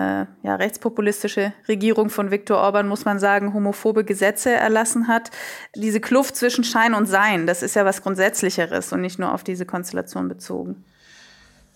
ja, 0.43 0.55
rechtspopulistische 0.57 1.53
Regierung 1.67 2.11
von 2.11 2.31
Viktor 2.31 2.59
Orban, 2.59 2.87
muss 2.87 3.05
man 3.05 3.19
sagen, 3.19 3.55
homophobe 3.55 4.05
Gesetze 4.05 4.51
erlassen 4.51 5.09
hat. 5.09 5.31
Diese 5.75 6.01
Kluft 6.01 6.37
zwischen 6.37 6.65
Schein 6.65 6.95
und 6.95 7.07
Sein, 7.07 7.47
das 7.47 7.63
ist 7.63 7.75
ja 7.75 7.85
was 7.85 8.03
Grundsätzlicheres 8.03 8.93
und 8.93 9.01
nicht 9.01 9.19
nur 9.19 9.33
auf 9.33 9.43
diese 9.43 9.67
Konstellation 9.67 10.29
bezogen. 10.29 10.85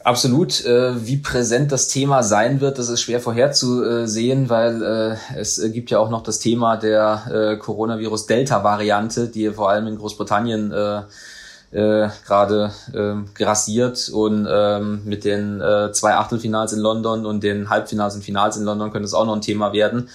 Absolut. 0.04 0.62
Äh, 0.66 1.06
wie 1.06 1.16
präsent 1.16 1.72
das 1.72 1.88
Thema 1.88 2.22
sein 2.22 2.60
wird, 2.60 2.78
das 2.78 2.90
ist 2.90 3.00
schwer 3.00 3.20
vorherzusehen, 3.20 4.50
weil 4.50 4.82
äh, 4.82 5.16
es 5.34 5.58
gibt 5.72 5.90
ja 5.90 5.98
auch 5.98 6.10
noch 6.10 6.22
das 6.22 6.38
Thema 6.38 6.76
der 6.76 7.22
äh, 7.32 7.56
Coronavirus-Delta-Variante, 7.56 9.28
die 9.28 9.50
vor 9.50 9.70
allem 9.70 9.86
in 9.88 9.96
Großbritannien 9.96 10.74
gerade 11.72 12.70
äh, 12.92 13.14
grassiert 13.34 14.08
und 14.10 14.46
ähm, 14.48 15.02
mit 15.06 15.24
den 15.24 15.60
zwei 15.90 16.14
Achtelfinals 16.14 16.72
in 16.72 16.78
London 16.78 17.26
und 17.26 17.42
den 17.42 17.68
Halbfinals 17.68 18.14
und 18.14 18.22
Finals 18.22 18.56
in 18.56 18.62
London 18.62 18.92
könnte 18.92 19.06
es 19.06 19.14
auch 19.14 19.26
noch 19.26 19.34
ein 19.34 19.40
Thema 19.40 19.72
werden. 19.72 20.08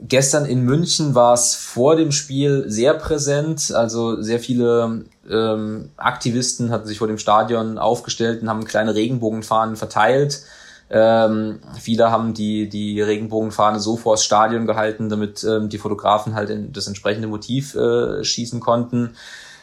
Gestern 0.00 0.44
in 0.44 0.62
München 0.62 1.14
war 1.14 1.32
es 1.32 1.54
vor 1.54 1.96
dem 1.96 2.12
Spiel 2.12 2.64
sehr 2.68 2.94
präsent. 2.94 3.72
Also 3.72 4.20
sehr 4.20 4.40
viele 4.40 5.04
ähm, 5.30 5.90
Aktivisten 5.96 6.70
hatten 6.70 6.86
sich 6.86 6.98
vor 6.98 7.08
dem 7.08 7.18
Stadion 7.18 7.78
aufgestellt 7.78 8.42
und 8.42 8.50
haben 8.50 8.64
kleine 8.64 8.94
Regenbogenfahnen 8.94 9.76
verteilt. 9.76 10.42
Ähm, 10.88 11.60
viele 11.80 12.10
haben 12.10 12.34
die, 12.34 12.68
die 12.68 13.00
Regenbogenfahne 13.00 13.80
so 13.80 13.96
vors 13.96 14.22
Stadion 14.22 14.66
gehalten, 14.66 15.08
damit 15.08 15.42
ähm, 15.44 15.68
die 15.68 15.78
Fotografen 15.78 16.34
halt 16.34 16.50
in 16.50 16.72
das 16.72 16.86
entsprechende 16.86 17.26
Motiv 17.26 17.74
äh, 17.74 18.22
schießen 18.22 18.60
konnten. 18.60 19.16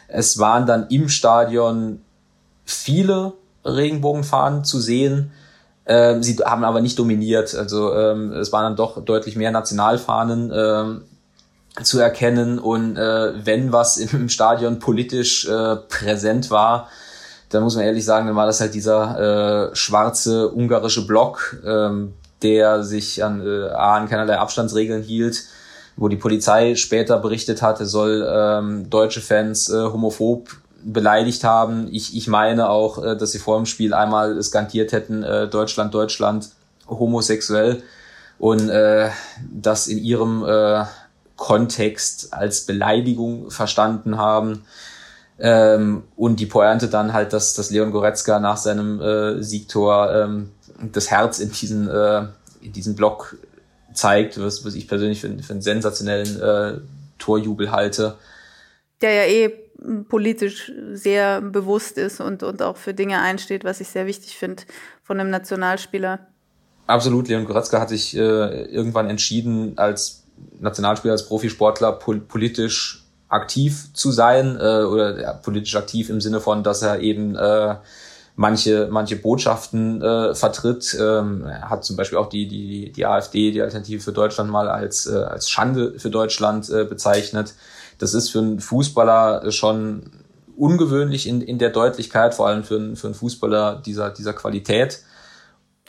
Es 0.08 0.40
waren 0.40 0.66
dann 0.66 0.88
im 0.88 1.10
Stadion 1.10 2.02
viele 2.66 3.34
Regenbogenfahnen 3.64 4.64
zu 4.66 4.80
sehen. 4.80 5.32
Ähm, 5.86 6.24
sie 6.24 6.38
haben 6.38 6.64
aber 6.64 6.82
nicht 6.82 6.98
dominiert. 6.98 7.56
Also 7.56 7.94
ähm, 7.94 8.32
es 8.34 8.52
waren 8.52 8.64
dann 8.64 8.76
doch 8.76 9.04
deutlich 9.04 9.36
mehr 9.36 9.52
Nationalfahnen 9.52 10.52
ähm, 10.56 11.02
zu 11.82 12.00
erkennen. 12.00 12.60
Und 12.60 12.98
äh, 12.98 13.46
wenn 13.46 13.72
was 13.72 13.98
im 13.98 14.30
Stadion 14.30 14.80
politisch 14.80 15.48
äh, 15.48 15.76
präsent 15.76 16.52
war, 16.52 16.88
dann 17.50 17.64
muss 17.64 17.76
man 17.76 17.86
ehrlich 17.86 18.06
sagen, 18.06 18.28
dann 18.28 18.36
war 18.36 18.48
das 18.48 18.62
halt 18.62 18.74
dieser 18.74 19.70
äh, 19.72 19.76
schwarze 19.76 20.50
ungarische 20.50 21.06
Block, 21.06 21.58
ähm, 21.66 22.14
der 22.42 22.84
sich 22.84 23.24
an, 23.24 23.46
äh, 23.46 23.70
an 23.70 24.10
keinerlei 24.10 24.38
Abstandsregeln 24.38 25.04
hielt, 25.04 25.44
wo 25.96 26.08
die 26.08 26.16
Polizei 26.16 26.76
später 26.76 27.20
berichtet 27.20 27.62
hatte, 27.62 27.86
soll 27.86 28.28
ähm, 28.28 28.90
deutsche 28.90 29.22
Fans 29.22 29.70
äh, 29.70 29.84
homophob 29.84 30.50
beleidigt 30.84 31.44
haben. 31.44 31.88
Ich, 31.92 32.16
ich 32.16 32.28
meine 32.28 32.70
auch, 32.70 33.04
äh, 33.04 33.18
dass 33.18 33.32
sie 33.32 33.40
vor 33.40 33.58
dem 33.58 33.66
Spiel 33.66 33.94
einmal 33.94 34.42
skandiert 34.42 34.92
hätten, 34.92 35.24
äh, 35.24 35.48
Deutschland, 35.48 35.94
Deutschland, 35.94 36.50
homosexuell 36.88 37.82
und 38.40 38.70
äh, 38.70 39.10
das 39.52 39.88
in 39.88 39.98
ihrem 39.98 40.44
äh, 40.46 40.84
Kontext 41.38 42.34
als 42.34 42.66
Beleidigung 42.66 43.50
verstanden 43.50 44.18
haben. 44.18 44.66
Ähm, 45.40 46.04
und 46.16 46.40
die 46.40 46.46
Pointe 46.46 46.88
dann 46.88 47.14
halt, 47.14 47.34
dass, 47.34 47.54
dass 47.54 47.72
Leon 47.72 47.92
Goretzka 47.92 48.40
nach 48.40 48.58
seinem 48.58 49.02
äh, 49.02 49.42
Siegtor 49.42 50.14
ähm, 50.14 50.52
das 50.92 51.10
Herz 51.10 51.40
in 51.40 51.52
diesen, 51.52 51.90
äh, 51.90 52.26
in 52.62 52.72
diesen 52.74 52.96
Block 52.96 53.36
zeigt, 53.94 54.40
was, 54.40 54.66
was 54.66 54.76
ich 54.76 54.88
persönlich 54.88 55.22
für, 55.22 55.30
für 55.40 55.54
einen 55.54 55.62
sensationellen 55.62 56.42
äh, 56.42 56.80
Torjubel 57.18 57.72
halte. 57.72 58.16
Der 59.02 59.14
ja 59.14 59.24
eh 59.24 59.54
politisch 60.08 60.72
sehr 60.92 61.42
bewusst 61.42 61.98
ist 61.98 62.22
und, 62.22 62.44
und 62.44 62.62
auch 62.62 62.78
für 62.78 62.94
Dinge 62.94 63.20
einsteht, 63.22 63.64
was 63.64 63.82
ich 63.82 63.90
sehr 63.90 64.06
wichtig 64.06 64.38
finde 64.38 64.64
von 65.04 65.20
einem 65.20 65.30
Nationalspieler. 65.30 66.28
Absolut, 66.88 67.28
Leon 67.28 67.46
Goretzka 67.46 67.80
hat 67.80 67.90
sich 67.90 68.16
äh, 68.16 68.20
irgendwann 68.20 69.10
entschieden, 69.10 69.78
als 69.78 70.24
Nationalspieler, 70.60 71.14
als 71.14 71.28
Profisportler 71.28 71.94
pol 71.94 72.20
politisch 72.20 73.04
aktiv 73.30 73.94
zu 73.94 74.12
sein 74.12 74.58
äh, 74.58 74.84
oder 74.84 75.20
ja, 75.22 75.34
politisch 75.34 75.76
aktiv 75.76 76.10
im 76.10 76.22
Sinne 76.22 76.40
von, 76.40 76.64
dass 76.64 76.82
er 76.82 77.00
eben 77.00 77.36
äh, 77.36 77.76
manche 78.36 78.88
manche 78.92 79.16
Botschaften 79.16 80.02
äh, 80.02 80.36
vertritt. 80.36 80.96
Ähm, 81.00 81.46
er 81.46 81.70
hat 81.70 81.84
zum 81.84 81.96
Beispiel 81.96 82.18
auch 82.18 82.30
die 82.30 82.48
die 82.48 82.92
die 82.92 83.06
AfD, 83.06 83.52
die 83.52 83.62
Alternative 83.62 84.02
für 84.02 84.12
Deutschland 84.12 84.50
mal 84.50 84.68
als 84.68 85.08
äh, 85.08 85.16
als 85.16 85.50
Schande 85.50 85.98
für 86.00 86.10
Deutschland 86.10 86.70
äh, 86.70 86.84
bezeichnet. 86.84 87.54
Das 87.98 88.14
ist 88.14 88.30
für 88.30 88.40
einen 88.40 88.60
Fußballer 88.60 89.52
schon 89.52 90.24
ungewöhnlich 90.56 91.28
in, 91.28 91.42
in 91.42 91.58
der 91.58 91.70
Deutlichkeit, 91.70 92.34
vor 92.34 92.48
allem 92.48 92.64
für 92.64 92.76
einen, 92.76 92.96
für 92.96 93.08
einen 93.08 93.16
Fußballer 93.16 93.82
dieser, 93.86 94.10
dieser 94.10 94.34
Qualität. 94.34 95.04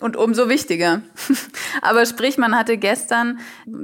Und 0.01 0.17
umso 0.17 0.49
wichtiger. 0.49 1.03
Aber 1.83 2.05
sprich, 2.07 2.39
man 2.39 2.57
hatte 2.57 2.79
gestern 2.79 3.39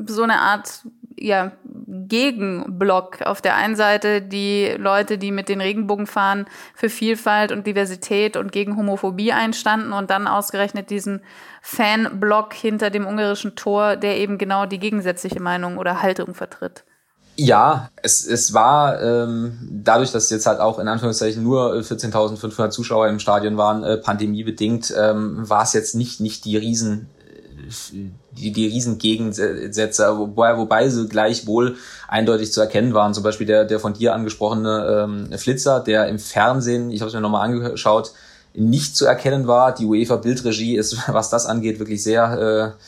so 0.07 0.23
eine 0.23 0.39
Art 0.39 0.83
ja, 1.21 1.53
Gegenblock. 1.87 3.23
Auf 3.23 3.43
der 3.43 3.55
einen 3.55 3.77
Seite 3.77 4.23
die 4.23 4.75
Leute, 4.79 5.19
die 5.19 5.31
mit 5.31 5.49
den 5.49 5.61
Regenbogenfahnen 5.61 6.47
für 6.75 6.89
Vielfalt 6.89 7.53
und 7.53 7.67
Diversität 7.67 8.37
und 8.37 8.53
gegen 8.53 8.77
Homophobie 8.77 9.33
einstanden 9.33 9.93
und 9.93 10.11
dann 10.11 10.27
ausgerechnet 10.27 10.91
diesen 10.91 11.23
Fanblock 11.63 12.55
hinter 12.55 12.91
dem 12.91 13.07
ungarischen 13.07 13.55
Tor, 13.55 13.97
der 13.97 14.17
eben 14.17 14.39
genau 14.39 14.67
die 14.67 14.79
gegensätzliche 14.79 15.41
Meinung 15.41 15.77
oder 15.77 16.03
Haltung 16.03 16.35
vertritt. 16.35 16.85
Ja, 17.43 17.89
es, 18.03 18.27
es 18.27 18.53
war 18.53 19.01
ähm, 19.01 19.57
dadurch, 19.63 20.13
dass 20.13 20.29
jetzt 20.29 20.45
halt 20.45 20.61
auch 20.61 20.79
in 20.79 20.89
Anführungszeichen 20.89 21.43
nur 21.43 21.73
14.500 21.73 22.69
Zuschauer 22.69 23.09
im 23.09 23.19
Stadion 23.19 23.57
waren, 23.57 23.83
äh, 23.83 23.97
pandemiebedingt, 23.97 24.93
ähm, 24.95 25.49
war 25.49 25.63
es 25.63 25.73
jetzt 25.73 25.95
nicht 25.95 26.21
nicht 26.21 26.45
die 26.45 26.59
riesen 26.59 27.09
die, 28.33 28.53
die 28.53 28.67
riesen 28.67 28.99
Gegensätze, 28.99 30.19
wobei, 30.19 30.59
wobei 30.59 30.89
sie 30.89 31.09
gleichwohl 31.09 31.77
eindeutig 32.09 32.53
zu 32.53 32.61
erkennen 32.61 32.93
waren. 32.93 33.15
Zum 33.15 33.23
Beispiel 33.23 33.47
der, 33.47 33.65
der 33.65 33.81
von 33.81 33.95
dir 33.95 34.13
angesprochene 34.15 35.07
ähm, 35.31 35.39
Flitzer, 35.39 35.81
der 35.81 36.09
im 36.09 36.19
Fernsehen, 36.19 36.91
ich 36.91 37.01
habe 37.01 37.09
es 37.09 37.15
mir 37.15 37.21
nochmal 37.21 37.45
angeschaut, 37.45 38.13
nicht 38.53 38.97
zu 38.97 39.07
erkennen 39.07 39.47
war. 39.47 39.75
Die 39.75 39.87
UEFA-Bildregie 39.87 40.77
ist, 40.77 41.09
was 41.13 41.31
das 41.31 41.47
angeht, 41.47 41.79
wirklich 41.79 42.03
sehr 42.03 42.77
äh, 42.77 42.83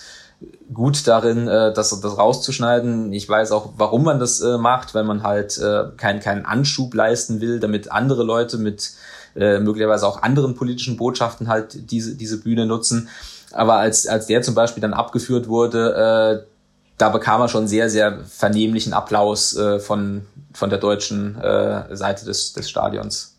gut 0.73 1.07
darin, 1.07 1.49
äh, 1.49 1.73
das, 1.73 1.99
das 2.01 2.19
rauszuschneiden. 2.19 3.13
Ich 3.13 3.29
weiß 3.29 3.53
auch, 3.53 3.75
warum 3.77 4.05
man 4.05 4.19
das 4.19 4.41
äh, 4.41 4.59
macht, 4.59 4.95
weil 4.95 5.05
man 5.05 5.23
halt 5.23 5.59
äh, 5.59 5.85
keinen 5.97 6.21
keinen 6.21 6.45
Anschub 6.45 6.95
leisten 6.95 7.41
will, 7.41 7.61
damit 7.61 7.91
andere 7.91 8.23
Leute 8.23 8.59
mit 8.59 8.93
äh, 9.37 9.59
möglicherweise 9.59 10.07
auch 10.07 10.23
anderen 10.23 10.55
politischen 10.55 10.97
Botschaften 10.97 11.49
halt 11.49 11.91
diese, 11.91 12.17
diese 12.17 12.41
Bühne 12.41 12.67
nutzen. 12.67 13.09
Aber 13.53 13.77
als, 13.77 14.07
als 14.07 14.27
der 14.27 14.43
zum 14.43 14.55
Beispiel 14.55 14.81
dann 14.81 14.95
abgeführt 14.95 15.49
wurde, 15.49 16.43
äh, 16.45 16.53
da 16.99 17.09
bekam 17.09 17.41
er 17.41 17.49
schon 17.49 17.67
sehr, 17.67 17.91
sehr 17.91 18.21
vernehmlichen 18.25 18.93
Applaus 18.93 19.57
äh, 19.57 19.79
von, 19.81 20.27
von 20.53 20.71
der 20.71 20.79
deutschen 20.79 21.37
äh, 21.41 21.97
Seite 21.97 22.25
des, 22.25 22.53
des 22.53 22.69
Stadions. 22.69 23.32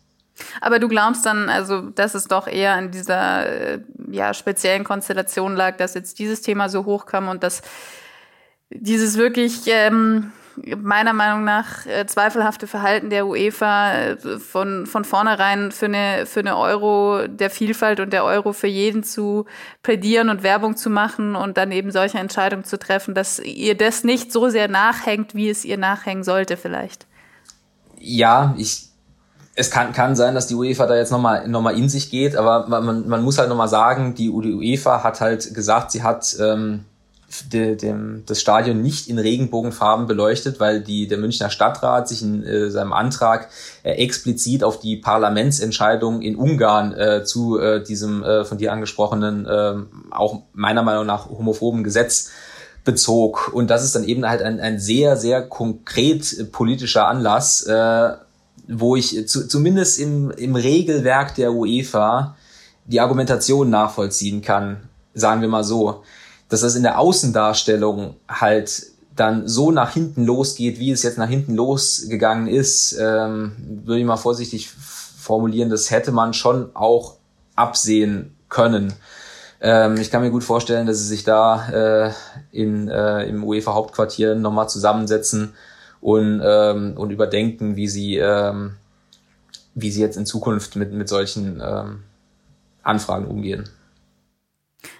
Aber 0.60 0.78
du 0.78 0.88
glaubst 0.88 1.24
dann, 1.26 1.48
also, 1.48 1.82
dass 1.82 2.14
es 2.14 2.26
doch 2.26 2.46
eher 2.46 2.74
an 2.74 2.90
dieser 2.90 3.46
äh, 3.46 3.80
ja, 4.10 4.34
speziellen 4.34 4.84
Konstellation 4.84 5.54
lag, 5.54 5.76
dass 5.76 5.94
jetzt 5.94 6.18
dieses 6.18 6.42
Thema 6.42 6.68
so 6.68 6.84
hochkam 6.84 7.28
und 7.28 7.42
dass 7.42 7.62
dieses 8.70 9.16
wirklich 9.16 9.62
ähm, 9.66 10.32
meiner 10.76 11.12
Meinung 11.12 11.44
nach 11.44 11.86
äh, 11.86 12.06
zweifelhafte 12.06 12.66
Verhalten 12.66 13.10
der 13.10 13.26
UEFA 13.26 13.94
äh, 13.94 14.16
von, 14.38 14.86
von 14.86 15.04
vornherein 15.04 15.72
für 15.72 15.86
eine, 15.86 16.26
für 16.26 16.40
eine 16.40 16.56
Euro 16.56 17.26
der 17.26 17.50
Vielfalt 17.50 18.00
und 18.00 18.12
der 18.12 18.24
Euro 18.24 18.52
für 18.52 18.66
jeden 18.66 19.02
zu 19.02 19.46
plädieren 19.82 20.28
und 20.28 20.42
Werbung 20.42 20.76
zu 20.76 20.90
machen 20.90 21.36
und 21.36 21.56
dann 21.56 21.72
eben 21.72 21.90
solche 21.90 22.18
Entscheidungen 22.18 22.64
zu 22.64 22.78
treffen, 22.78 23.14
dass 23.14 23.38
ihr 23.40 23.76
das 23.76 24.04
nicht 24.04 24.32
so 24.32 24.48
sehr 24.48 24.68
nachhängt, 24.68 25.34
wie 25.34 25.48
es 25.48 25.64
ihr 25.64 25.78
nachhängen 25.78 26.24
sollte 26.24 26.56
vielleicht. 26.56 27.06
Ja, 27.98 28.54
ich 28.58 28.83
es 29.56 29.70
kann, 29.70 29.92
kann 29.92 30.16
sein, 30.16 30.34
dass 30.34 30.46
die 30.46 30.54
UEFA 30.54 30.86
da 30.86 30.96
jetzt 30.96 31.12
nochmal 31.12 31.46
noch 31.48 31.60
mal 31.60 31.76
in 31.76 31.88
sich 31.88 32.10
geht, 32.10 32.36
aber 32.36 32.66
man, 32.68 33.08
man 33.08 33.22
muss 33.22 33.38
halt 33.38 33.48
nochmal 33.48 33.68
sagen, 33.68 34.14
die 34.14 34.30
UEFA 34.30 35.02
hat 35.04 35.20
halt 35.20 35.54
gesagt, 35.54 35.92
sie 35.92 36.02
hat 36.02 36.36
ähm, 36.40 36.84
de, 37.52 37.76
dem, 37.76 38.24
das 38.26 38.40
Stadion 38.40 38.82
nicht 38.82 39.08
in 39.08 39.18
Regenbogenfarben 39.18 40.06
beleuchtet, 40.06 40.60
weil 40.60 40.80
die, 40.80 41.06
der 41.06 41.18
Münchner 41.18 41.50
Stadtrat 41.50 42.08
sich 42.08 42.22
in 42.22 42.44
äh, 42.44 42.70
seinem 42.70 42.92
Antrag 42.92 43.48
äh, 43.82 43.92
explizit 43.92 44.64
auf 44.64 44.80
die 44.80 44.96
Parlamentsentscheidung 44.96 46.22
in 46.22 46.36
Ungarn 46.36 46.92
äh, 46.92 47.24
zu 47.24 47.58
äh, 47.58 47.82
diesem 47.82 48.22
äh, 48.22 48.44
von 48.44 48.58
dir 48.58 48.72
angesprochenen, 48.72 49.46
äh, 49.46 49.74
auch 50.10 50.42
meiner 50.52 50.82
Meinung 50.82 51.06
nach 51.06 51.28
homophoben 51.28 51.84
Gesetz 51.84 52.30
bezog. 52.84 53.50
Und 53.52 53.70
das 53.70 53.82
ist 53.84 53.94
dann 53.94 54.04
eben 54.04 54.28
halt 54.28 54.42
ein, 54.42 54.60
ein 54.60 54.78
sehr, 54.78 55.16
sehr 55.16 55.42
konkret 55.42 56.52
politischer 56.52 57.08
Anlass, 57.08 57.62
äh, 57.62 58.12
wo 58.68 58.96
ich 58.96 59.28
zu, 59.28 59.48
zumindest 59.48 59.98
im, 59.98 60.30
im 60.32 60.56
Regelwerk 60.56 61.34
der 61.34 61.52
UEFA 61.52 62.36
die 62.86 63.00
Argumentation 63.00 63.70
nachvollziehen 63.70 64.42
kann, 64.42 64.88
sagen 65.14 65.40
wir 65.40 65.48
mal 65.48 65.64
so, 65.64 66.02
dass 66.48 66.60
das 66.60 66.74
in 66.74 66.82
der 66.82 66.98
Außendarstellung 66.98 68.16
halt 68.28 68.86
dann 69.16 69.46
so 69.46 69.70
nach 69.70 69.92
hinten 69.92 70.24
losgeht, 70.24 70.78
wie 70.78 70.90
es 70.90 71.02
jetzt 71.02 71.18
nach 71.18 71.28
hinten 71.28 71.54
losgegangen 71.54 72.48
ist, 72.48 72.96
ähm, 72.98 73.52
würde 73.84 74.00
ich 74.00 74.06
mal 74.06 74.16
vorsichtig 74.16 74.68
formulieren, 74.70 75.70
das 75.70 75.90
hätte 75.90 76.12
man 76.12 76.34
schon 76.34 76.74
auch 76.74 77.14
absehen 77.54 78.34
können. 78.48 78.92
Ähm, 79.60 79.96
ich 79.96 80.10
kann 80.10 80.22
mir 80.22 80.30
gut 80.30 80.44
vorstellen, 80.44 80.86
dass 80.86 80.98
sie 80.98 81.06
sich 81.06 81.24
da 81.24 81.68
äh, 82.08 82.12
in, 82.50 82.88
äh, 82.88 83.24
im 83.24 83.44
UEFA-Hauptquartier 83.44 84.34
nochmal 84.34 84.68
zusammensetzen 84.68 85.54
und, 86.04 86.42
ähm, 86.44 86.98
und 86.98 87.10
überdenken, 87.12 87.76
wie 87.76 87.88
sie, 87.88 88.18
ähm, 88.18 88.76
wie 89.74 89.90
sie 89.90 90.02
jetzt 90.02 90.18
in 90.18 90.26
Zukunft 90.26 90.76
mit, 90.76 90.92
mit 90.92 91.08
solchen 91.08 91.62
ähm, 91.64 92.02
Anfragen 92.82 93.26
umgehen. 93.26 93.70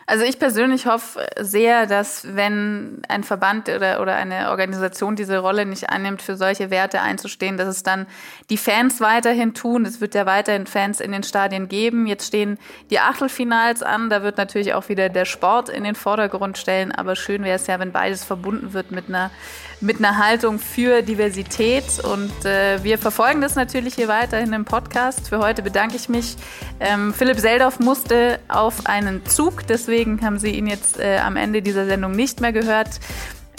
Also 0.06 0.24
ich 0.24 0.38
persönlich 0.38 0.86
hoffe 0.86 1.26
sehr, 1.40 1.86
dass 1.86 2.34
wenn 2.36 3.00
ein 3.08 3.24
Verband 3.24 3.68
oder, 3.70 4.02
oder 4.02 4.14
eine 4.16 4.50
Organisation 4.50 5.16
diese 5.16 5.38
Rolle 5.38 5.64
nicht 5.64 5.88
annimmt, 5.88 6.20
für 6.20 6.36
solche 6.36 6.70
Werte 6.70 7.00
einzustehen, 7.00 7.56
dass 7.56 7.68
es 7.68 7.82
dann 7.82 8.06
die 8.50 8.58
Fans 8.58 9.00
weiterhin 9.00 9.54
tun. 9.54 9.86
Es 9.86 10.02
wird 10.02 10.14
ja 10.14 10.26
weiterhin 10.26 10.66
Fans 10.66 11.00
in 11.00 11.12
den 11.12 11.22
Stadien 11.22 11.68
geben. 11.68 12.06
Jetzt 12.06 12.26
stehen 12.26 12.58
die 12.90 13.00
Achtelfinals 13.00 13.82
an. 13.82 14.10
Da 14.10 14.22
wird 14.22 14.36
natürlich 14.36 14.74
auch 14.74 14.90
wieder 14.90 15.08
der 15.08 15.24
Sport 15.24 15.70
in 15.70 15.84
den 15.84 15.94
Vordergrund 15.94 16.58
stellen. 16.58 16.92
Aber 16.92 17.16
schön 17.16 17.42
wäre 17.42 17.56
es 17.56 17.66
ja, 17.66 17.78
wenn 17.78 17.92
beides 17.92 18.24
verbunden 18.24 18.74
wird 18.74 18.90
mit 18.90 19.08
einer 19.08 19.30
mit 19.80 19.98
einer 19.98 20.16
Haltung 20.16 20.58
für 20.58 21.02
Diversität. 21.02 21.84
Und 22.02 22.46
äh, 22.46 22.82
wir 22.82 22.96
verfolgen 22.96 23.42
das 23.42 23.54
natürlich 23.54 23.94
hier 23.94 24.08
weiterhin 24.08 24.52
im 24.54 24.64
Podcast. 24.64 25.28
Für 25.28 25.40
heute 25.40 25.60
bedanke 25.60 25.96
ich 25.96 26.08
mich. 26.08 26.36
Ähm, 26.80 27.12
Philipp 27.12 27.38
Seldorf 27.38 27.80
musste 27.80 28.38
auf 28.48 28.86
einen 28.86 29.26
Zug, 29.26 29.66
deswegen 29.66 29.93
deswegen 29.94 30.20
haben 30.22 30.38
Sie 30.38 30.50
ihn 30.50 30.66
jetzt 30.66 30.98
äh, 30.98 31.18
am 31.18 31.36
Ende 31.36 31.62
dieser 31.62 31.86
Sendung 31.86 32.12
nicht 32.12 32.40
mehr 32.40 32.52
gehört. 32.52 33.00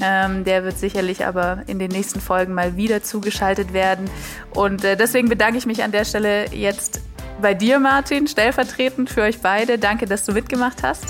Ähm, 0.01 0.43
der 0.43 0.65
wird 0.65 0.77
sicherlich 0.77 1.25
aber 1.25 1.63
in 1.67 1.79
den 1.79 1.89
nächsten 1.91 2.19
Folgen 2.19 2.53
mal 2.53 2.75
wieder 2.75 3.01
zugeschaltet 3.01 3.71
werden. 3.71 4.09
Und 4.53 4.83
äh, 4.83 4.97
deswegen 4.97 5.29
bedanke 5.29 5.57
ich 5.57 5.65
mich 5.65 5.83
an 5.83 5.91
der 5.91 6.03
Stelle 6.03 6.53
jetzt 6.53 6.99
bei 7.41 7.53
dir, 7.53 7.79
Martin, 7.79 8.27
stellvertretend 8.27 9.09
für 9.09 9.21
euch 9.21 9.39
beide. 9.39 9.77
Danke, 9.77 10.05
dass 10.05 10.25
du 10.25 10.33
mitgemacht 10.33 10.83
hast. 10.83 11.05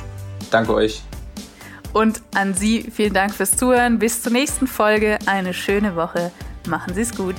Danke 0.51 0.73
euch. 0.73 1.01
Und 1.93 2.21
an 2.35 2.53
Sie 2.53 2.91
vielen 2.93 3.13
Dank 3.13 3.33
fürs 3.33 3.57
Zuhören. 3.57 3.97
Bis 3.97 4.21
zur 4.21 4.31
nächsten 4.31 4.67
Folge. 4.67 5.17
Eine 5.25 5.53
schöne 5.53 5.95
Woche. 5.95 6.31
Machen 6.67 6.93
Sie 6.93 7.01
es 7.01 7.15
gut. 7.15 7.35